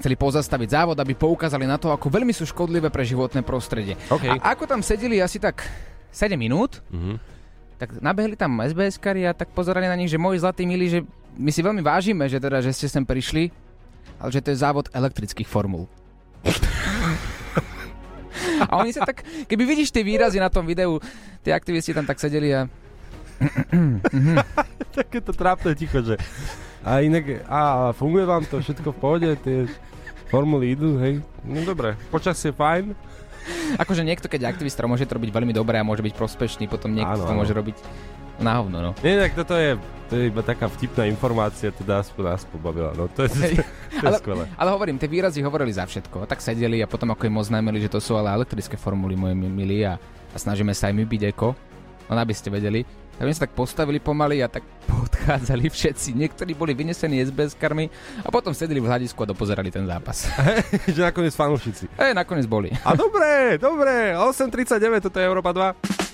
chceli 0.00 0.16
pozastaviť 0.16 0.68
závod, 0.72 0.96
aby 0.96 1.12
poukázali 1.12 1.68
na 1.68 1.76
to, 1.76 1.92
ako 1.92 2.08
veľmi 2.08 2.32
sú 2.32 2.48
škodlivé 2.48 2.88
pre 2.88 3.04
životné 3.04 3.44
prostredie. 3.44 4.00
OK. 4.08 4.32
A 4.32 4.56
ako 4.56 4.64
tam 4.64 4.80
sedeli 4.80 5.20
asi 5.20 5.36
tak 5.36 5.60
7 6.08 6.32
minút, 6.40 6.80
Mhm. 6.88 7.20
tak 7.76 8.00
nabehli 8.00 8.40
tam 8.40 8.56
SBS-kari 8.64 9.28
a 9.28 9.36
tak 9.36 9.52
pozerali 9.52 9.84
na 9.84 9.96
nich, 10.00 10.08
že 10.08 10.16
moji 10.16 10.40
zlatí 10.40 10.64
milí, 10.64 10.88
že 10.88 11.00
my 11.36 11.52
si 11.52 11.60
veľmi 11.60 11.84
vážime, 11.84 12.24
že 12.32 12.40
teda, 12.40 12.64
že 12.64 12.72
ste 12.72 12.88
sem 12.88 13.04
prišli, 13.04 13.52
ale 14.20 14.30
že 14.32 14.42
to 14.42 14.52
je 14.52 14.62
závod 14.62 14.86
elektrických 14.92 15.48
formul. 15.48 15.86
a 18.70 18.72
oni 18.80 18.92
sa 18.92 19.04
tak, 19.04 19.24
keby 19.48 19.64
vidíš 19.64 19.92
tie 19.92 20.04
výrazy 20.06 20.40
na 20.40 20.48
tom 20.48 20.64
videu, 20.64 21.00
tí 21.42 21.50
aktivisti 21.52 21.92
tam 21.92 22.06
tak 22.06 22.20
sedeli 22.20 22.52
a 22.54 22.68
Takéto 24.96 25.32
trápne 25.36 25.76
ticho, 25.76 26.00
že... 26.00 26.16
A 26.86 27.02
inak, 27.02 27.44
a 27.50 27.90
funguje 27.92 28.24
vám 28.24 28.46
to 28.46 28.62
všetko 28.62 28.94
v 28.94 28.98
pohode, 28.98 29.28
tie 29.42 29.66
formuly 30.30 30.72
idú, 30.78 30.96
hej? 31.02 31.18
No 31.42 31.66
dobre, 31.66 31.98
počasie 32.08 32.54
fajn. 32.54 32.94
Akože 33.78 34.02
niekto, 34.06 34.30
keď 34.30 34.46
je 34.46 34.50
aktivista, 34.54 34.86
môže 34.86 35.06
to 35.06 35.18
robiť 35.18 35.30
veľmi 35.34 35.52
dobre 35.54 35.78
a 35.78 35.86
môže 35.86 36.02
byť 36.02 36.14
prospešný, 36.14 36.64
potom 36.70 36.94
niekto 36.94 37.22
Áno, 37.22 37.26
to 37.26 37.34
áno. 37.34 37.40
môže 37.42 37.54
robiť 37.54 37.76
na 38.36 38.60
hovno, 38.60 38.78
no. 38.78 38.90
Nie, 39.00 39.16
tak 39.16 39.32
toto 39.34 39.56
je, 39.56 39.80
to 40.06 40.12
je 40.16 40.28
iba 40.28 40.42
taká 40.44 40.68
vtipná 40.68 41.08
informácia, 41.08 41.72
teda 41.72 42.04
aspoň 42.04 42.22
nás 42.26 42.44
pobavila. 42.44 42.92
No 42.92 43.08
to 43.08 43.24
je, 43.24 43.30
Hej. 43.32 43.54
to 43.96 44.04
je 44.04 44.08
ale, 44.12 44.18
skvelé. 44.20 44.44
ale 44.54 44.68
hovorím, 44.70 45.00
tie 45.00 45.08
výrazy 45.08 45.40
hovorili 45.40 45.72
za 45.72 45.88
všetko. 45.88 46.28
Tak 46.28 46.44
sedeli 46.44 46.84
a 46.84 46.86
potom 46.86 47.08
ako 47.10 47.26
im 47.26 47.36
oznámili, 47.40 47.80
že 47.80 47.88
to 47.88 47.98
sú 47.98 48.14
ale 48.14 48.30
elektrické 48.32 48.76
formuly, 48.76 49.16
moje 49.16 49.32
mi- 49.32 49.48
milí, 49.48 49.82
a, 49.82 49.96
a 50.30 50.36
snažíme 50.36 50.76
sa 50.76 50.92
aj 50.92 50.94
my 50.94 51.04
byť 51.08 51.22
eko. 51.32 51.56
Len 52.06 52.18
aby 52.20 52.34
ste 52.36 52.52
vedeli. 52.52 52.86
Tak 53.16 53.24
oni 53.24 53.32
sa 53.32 53.48
tak 53.48 53.56
postavili 53.56 53.96
pomaly 53.96 54.44
a 54.44 54.48
tak 54.52 54.60
podchádzali 54.92 55.72
všetci. 55.72 56.12
Niektorí 56.12 56.52
boli 56.52 56.76
vynesení 56.76 57.24
SBS-karmi 57.24 57.88
a 58.20 58.28
potom 58.28 58.52
sedeli 58.52 58.78
v 58.78 58.86
hľadisku 58.92 59.16
a 59.24 59.32
dopozerali 59.32 59.72
ten 59.72 59.88
zápas. 59.88 60.28
že 60.94 61.00
nakoniec 61.00 61.32
fanúšici. 61.32 61.88
Ej, 61.96 62.12
nakoniec 62.12 62.44
boli. 62.44 62.68
A 62.84 62.92
dobre, 62.92 63.56
dobre, 63.56 64.12
8.39, 64.12 65.08
toto 65.08 65.16
je 65.16 65.24
Európa 65.24 65.50
2. 65.50 66.05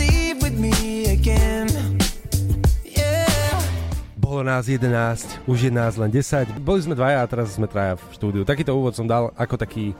leave 0.00 0.40
with 0.40 0.56
me 0.56 0.72
again. 1.12 1.68
Bolo 4.16 4.46
nás 4.46 4.70
11, 4.70 5.42
už 5.44 5.68
je 5.68 5.72
nás 5.74 6.00
len 6.00 6.08
10. 6.08 6.48
Boli 6.64 6.80
sme 6.80 6.96
dvaja 6.96 7.20
a 7.20 7.28
teraz 7.28 7.52
sme 7.60 7.68
traja 7.68 8.00
v 8.00 8.04
štúdiu. 8.16 8.42
Takýto 8.46 8.72
úvod 8.72 8.96
som 8.96 9.04
dal 9.04 9.34
ako 9.36 9.60
taký 9.60 9.92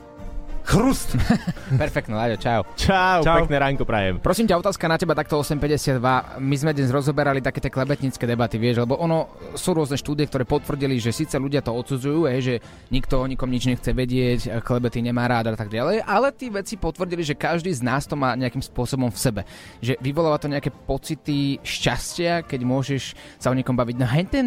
chrust. 0.71 1.19
Perfektno, 1.83 2.15
Láďo, 2.15 2.39
čau. 2.39 2.61
Čau, 2.79 3.27
Čau. 3.27 3.43
pekné 3.43 3.59
ránko 3.59 3.83
prajem. 3.83 4.23
Prosím 4.23 4.47
ťa, 4.47 4.63
otázka 4.63 4.87
na 4.87 4.95
teba 4.95 5.19
takto 5.19 5.43
8.52. 5.43 5.99
My 6.39 6.55
sme 6.55 6.71
dnes 6.71 6.95
rozoberali 6.95 7.43
také 7.43 7.59
tie 7.59 7.75
klebetnícke 7.75 8.23
debaty, 8.23 8.55
vieš, 8.55 8.87
lebo 8.87 8.95
ono 8.95 9.27
sú 9.59 9.75
rôzne 9.75 9.99
štúdie, 9.99 10.31
ktoré 10.31 10.47
potvrdili, 10.47 11.03
že 11.03 11.11
síce 11.11 11.35
ľudia 11.35 11.59
to 11.59 11.75
odsudzujú, 11.75 12.31
hej, 12.31 12.41
že 12.41 12.55
nikto 12.95 13.19
o 13.19 13.27
nikom 13.27 13.51
nič 13.51 13.67
nechce 13.67 13.91
vedieť, 13.91 14.63
klebety 14.63 15.03
nemá 15.03 15.27
rád 15.27 15.51
a 15.51 15.59
tak 15.59 15.75
ďalej, 15.75 16.07
ale 16.07 16.31
tí 16.31 16.47
veci 16.47 16.79
potvrdili, 16.79 17.27
že 17.27 17.35
každý 17.35 17.75
z 17.75 17.83
nás 17.83 18.07
to 18.07 18.15
má 18.15 18.39
nejakým 18.39 18.63
spôsobom 18.63 19.11
v 19.11 19.19
sebe. 19.19 19.41
Že 19.83 19.99
vyvoláva 19.99 20.39
to 20.39 20.47
nejaké 20.47 20.71
pocity 20.71 21.59
šťastia, 21.67 22.47
keď 22.47 22.61
môžeš 22.63 23.19
sa 23.43 23.51
o 23.51 23.59
niekom 23.59 23.75
baviť. 23.75 23.97
No 23.99 24.07
hen 24.07 24.27
ten, 24.31 24.47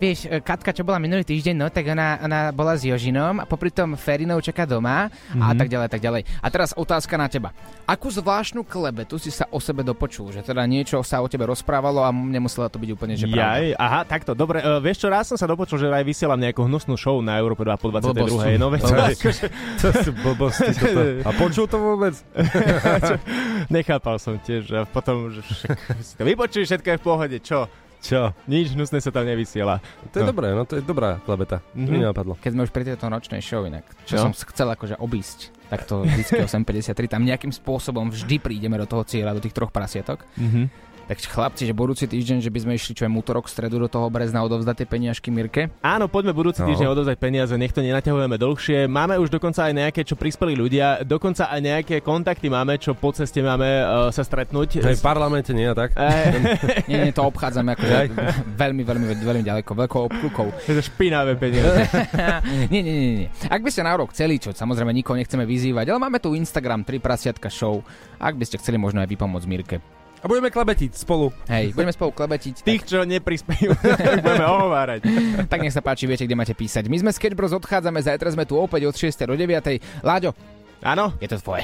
vieš, 0.00 0.32
Katka, 0.40 0.72
čo 0.72 0.80
bola 0.80 0.96
minulý 0.96 1.28
týždeň, 1.28 1.54
no 1.58 1.68
tak 1.68 1.92
ona, 1.92 2.24
ona 2.24 2.40
bola 2.56 2.72
s 2.72 2.88
Jožinom 2.88 3.36
a 3.36 3.44
popri 3.44 3.68
tom 3.68 3.98
Ferinou 4.00 4.40
čaká 4.40 4.64
doma 4.64 5.12
a 5.36 5.46
Mhm. 5.48 5.57
Tak 5.58 5.68
ďalej, 5.68 5.88
tak 5.90 6.02
ďalej. 6.02 6.22
A 6.38 6.46
teraz 6.48 6.70
otázka 6.78 7.18
na 7.18 7.26
teba. 7.26 7.50
Akú 7.84 8.08
zvláštnu 8.08 8.62
klebetu 8.62 9.18
si 9.18 9.34
sa 9.34 9.44
o 9.50 9.58
sebe 9.58 9.82
dopočul? 9.82 10.30
Že 10.30 10.46
teda 10.46 10.62
niečo 10.64 11.02
sa 11.02 11.18
o 11.18 11.26
tebe 11.26 11.50
rozprávalo 11.50 12.06
a 12.06 12.14
nemusela 12.14 12.70
to 12.70 12.78
byť 12.78 12.90
úplne, 12.94 13.14
že 13.18 13.26
pravda. 13.26 13.58
Jaj, 13.58 13.66
aha, 13.74 14.00
takto, 14.06 14.30
dobre. 14.38 14.62
Uh, 14.62 14.78
vieš 14.78 15.02
čo, 15.02 15.08
raz 15.10 15.26
som 15.26 15.34
sa 15.34 15.50
dopočul, 15.50 15.82
že 15.82 15.90
aj 15.90 16.04
vysielam 16.06 16.38
nejakú 16.38 16.62
hnusnú 16.64 16.94
show 16.94 17.18
na 17.18 17.36
Európe 17.42 17.66
2 17.66 17.74
po 17.76 17.90
22. 17.90 18.56
No, 18.56 18.70
veď, 18.70 18.82
akože, 18.86 19.44
To 19.82 19.88
sú 20.06 20.10
blbosti 20.14 20.70
toto. 20.76 21.00
A 21.28 21.30
počul 21.34 21.66
to 21.66 21.76
vôbec? 21.80 22.14
nechápal 23.74 24.16
som 24.22 24.38
tiež. 24.38 24.70
A 24.74 24.82
potom, 24.86 25.32
že 25.32 25.42
však, 25.42 25.78
si 26.00 26.14
to 26.14 26.24
vypočuj, 26.24 26.62
všetko 26.64 26.88
je 26.94 26.98
v 26.98 27.04
pohode, 27.04 27.36
čo? 27.42 27.66
Čo? 27.98 28.30
Nič 28.44 28.72
hnusné 28.72 28.98
sa 28.98 29.10
tam 29.10 29.24
nevysiela. 29.24 29.82
To 30.08 30.16
je 30.16 30.24
dobré, 30.24 30.50
no 30.50 30.62
to 30.62 30.76
je 30.76 30.82
dobrá 30.82 31.18
klebeta. 31.18 31.58
To 31.58 31.78
mi 31.80 31.98
Mhm. 31.98 32.02
nenapadlo. 32.04 32.34
Keď 32.36 32.50
sme 32.52 32.62
už 32.62 32.70
pri 32.70 32.84
tejto 32.84 33.06
nočnej 33.06 33.40
show 33.40 33.62
inak, 33.62 33.82
čo 34.04 34.16
No. 34.16 34.22
som 34.24 34.32
chcel 34.32 34.68
akože 34.68 34.96
obísť, 34.96 35.38
tak 35.66 35.84
to 35.84 36.02
vždycky 36.02 36.38
8.53, 36.40 36.64
tam 37.10 37.22
nejakým 37.22 37.50
spôsobom 37.50 38.08
vždy 38.08 38.38
prídeme 38.38 38.76
do 38.76 38.86
toho 38.86 39.02
cieľa, 39.02 39.32
do 39.32 39.40
tých 39.40 39.52
troch 39.52 39.68
prasiatok. 39.68 40.22
Mhm. 40.34 40.70
Tak 41.08 41.24
chlapci, 41.24 41.64
že 41.64 41.72
budúci 41.72 42.04
týždeň, 42.04 42.44
že 42.44 42.52
by 42.52 42.58
sme 42.62 42.72
išli 42.76 42.92
čo 42.92 43.02
je 43.02 43.10
útorok, 43.10 43.48
stredu 43.48 43.80
do 43.80 43.88
toho 43.88 44.12
Brezna 44.12 44.44
odovzdať 44.44 44.84
tie 44.84 44.88
peniažky 44.88 45.32
Mirke. 45.32 45.72
Áno, 45.80 46.04
poďme 46.04 46.36
budúci 46.36 46.60
No. 46.60 46.68
týždeň 46.68 46.84
odovzdať 46.92 47.16
peniaze, 47.16 47.56
nech 47.56 47.72
to 47.72 47.80
nenaťahujeme 47.80 48.36
dlhšie. 48.36 48.84
Máme 48.86 49.16
už 49.16 49.32
dokonca 49.32 49.64
aj 49.64 49.72
nejaké, 49.72 50.04
čo 50.04 50.20
prispeli 50.20 50.52
ľudia, 50.52 51.00
dokonca 51.02 51.48
aj 51.48 51.60
nejaké 51.64 51.96
kontakty 52.04 52.52
máme, 52.52 52.76
čo 52.76 52.92
po 52.92 53.08
ceste 53.16 53.40
máme 53.40 53.64
uh, 53.64 54.12
sa 54.12 54.20
stretnúť. 54.20 54.84
Aj 54.84 54.92
v 54.92 55.00
parlamente 55.00 55.50
nie, 55.56 55.64
tak? 55.72 55.96
Eh, 55.96 56.84
Nie, 56.92 57.08
nie, 57.08 57.12
to 57.16 57.24
obchádzame 57.24 57.72
akože 57.72 57.94
veľmi, 58.54 58.82
veľmi, 58.84 59.06
veľmi 59.18 59.44
ďaleko, 59.48 59.70
veľkou 59.74 60.00
obklukou. 60.12 60.52
je 60.68 60.76
to 60.76 60.82
špinavé 60.84 61.40
peniaze. 61.40 61.88
nie, 62.72 62.84
nie, 62.84 62.94
nie, 62.94 63.10
nie. 63.24 63.28
Ak 63.48 63.64
by 63.64 63.72
ste 63.72 63.80
na 63.80 63.96
rok 63.96 64.12
chceli, 64.12 64.36
čo 64.36 64.52
samozrejme 64.52 64.92
nikoho 64.92 65.16
nechceme 65.16 65.48
vyzývať, 65.48 65.88
ale 65.88 65.98
máme 65.98 66.20
tu 66.20 66.36
Instagram 66.36 66.84
3 66.84 67.00
prasiatka 67.00 67.48
show. 67.48 67.80
Ak 68.20 68.36
by 68.36 68.44
ste 68.44 68.60
chceli 68.60 68.76
možno 68.76 69.00
aj 69.00 69.08
vy 69.08 69.16
pomôcť 69.16 69.48
Mirke. 69.48 69.76
A 70.18 70.26
budeme 70.26 70.50
klebetiť 70.50 70.98
spolu. 70.98 71.30
Hej, 71.46 71.72
budeme 71.74 71.94
spolu 71.94 72.10
klebetiť. 72.10 72.66
Tých, 72.66 72.82
čo 72.82 73.06
neprispejú, 73.06 73.70
tak 74.02 74.22
budeme 74.22 74.46
ohovárať. 74.46 75.00
Tak 75.52 75.62
nech 75.62 75.72
sa 75.72 75.80
páči, 75.80 76.04
viete, 76.10 76.26
kde 76.26 76.34
máte 76.34 76.52
písať. 76.52 76.90
My 76.90 76.98
sme 76.98 77.10
Sketch 77.14 77.38
Bros, 77.38 77.54
odchádzame, 77.54 78.02
zajtra 78.02 78.34
sme 78.34 78.44
tu 78.44 78.58
opäť 78.58 78.90
od 78.90 78.94
6. 78.94 79.14
do 79.24 79.34
9. 79.34 80.02
Láďo, 80.02 80.34
Áno? 80.82 81.14
je 81.18 81.28
to 81.30 81.38
tvoje. 81.42 81.62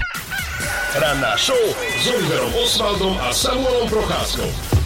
Ranná 0.94 1.34
show 1.34 1.58
s 1.74 2.04
Oliverom 2.06 2.52
Osvaldom 2.62 3.14
a 3.18 3.34
Samuelom 3.34 3.90
Procházkou. 3.90 4.83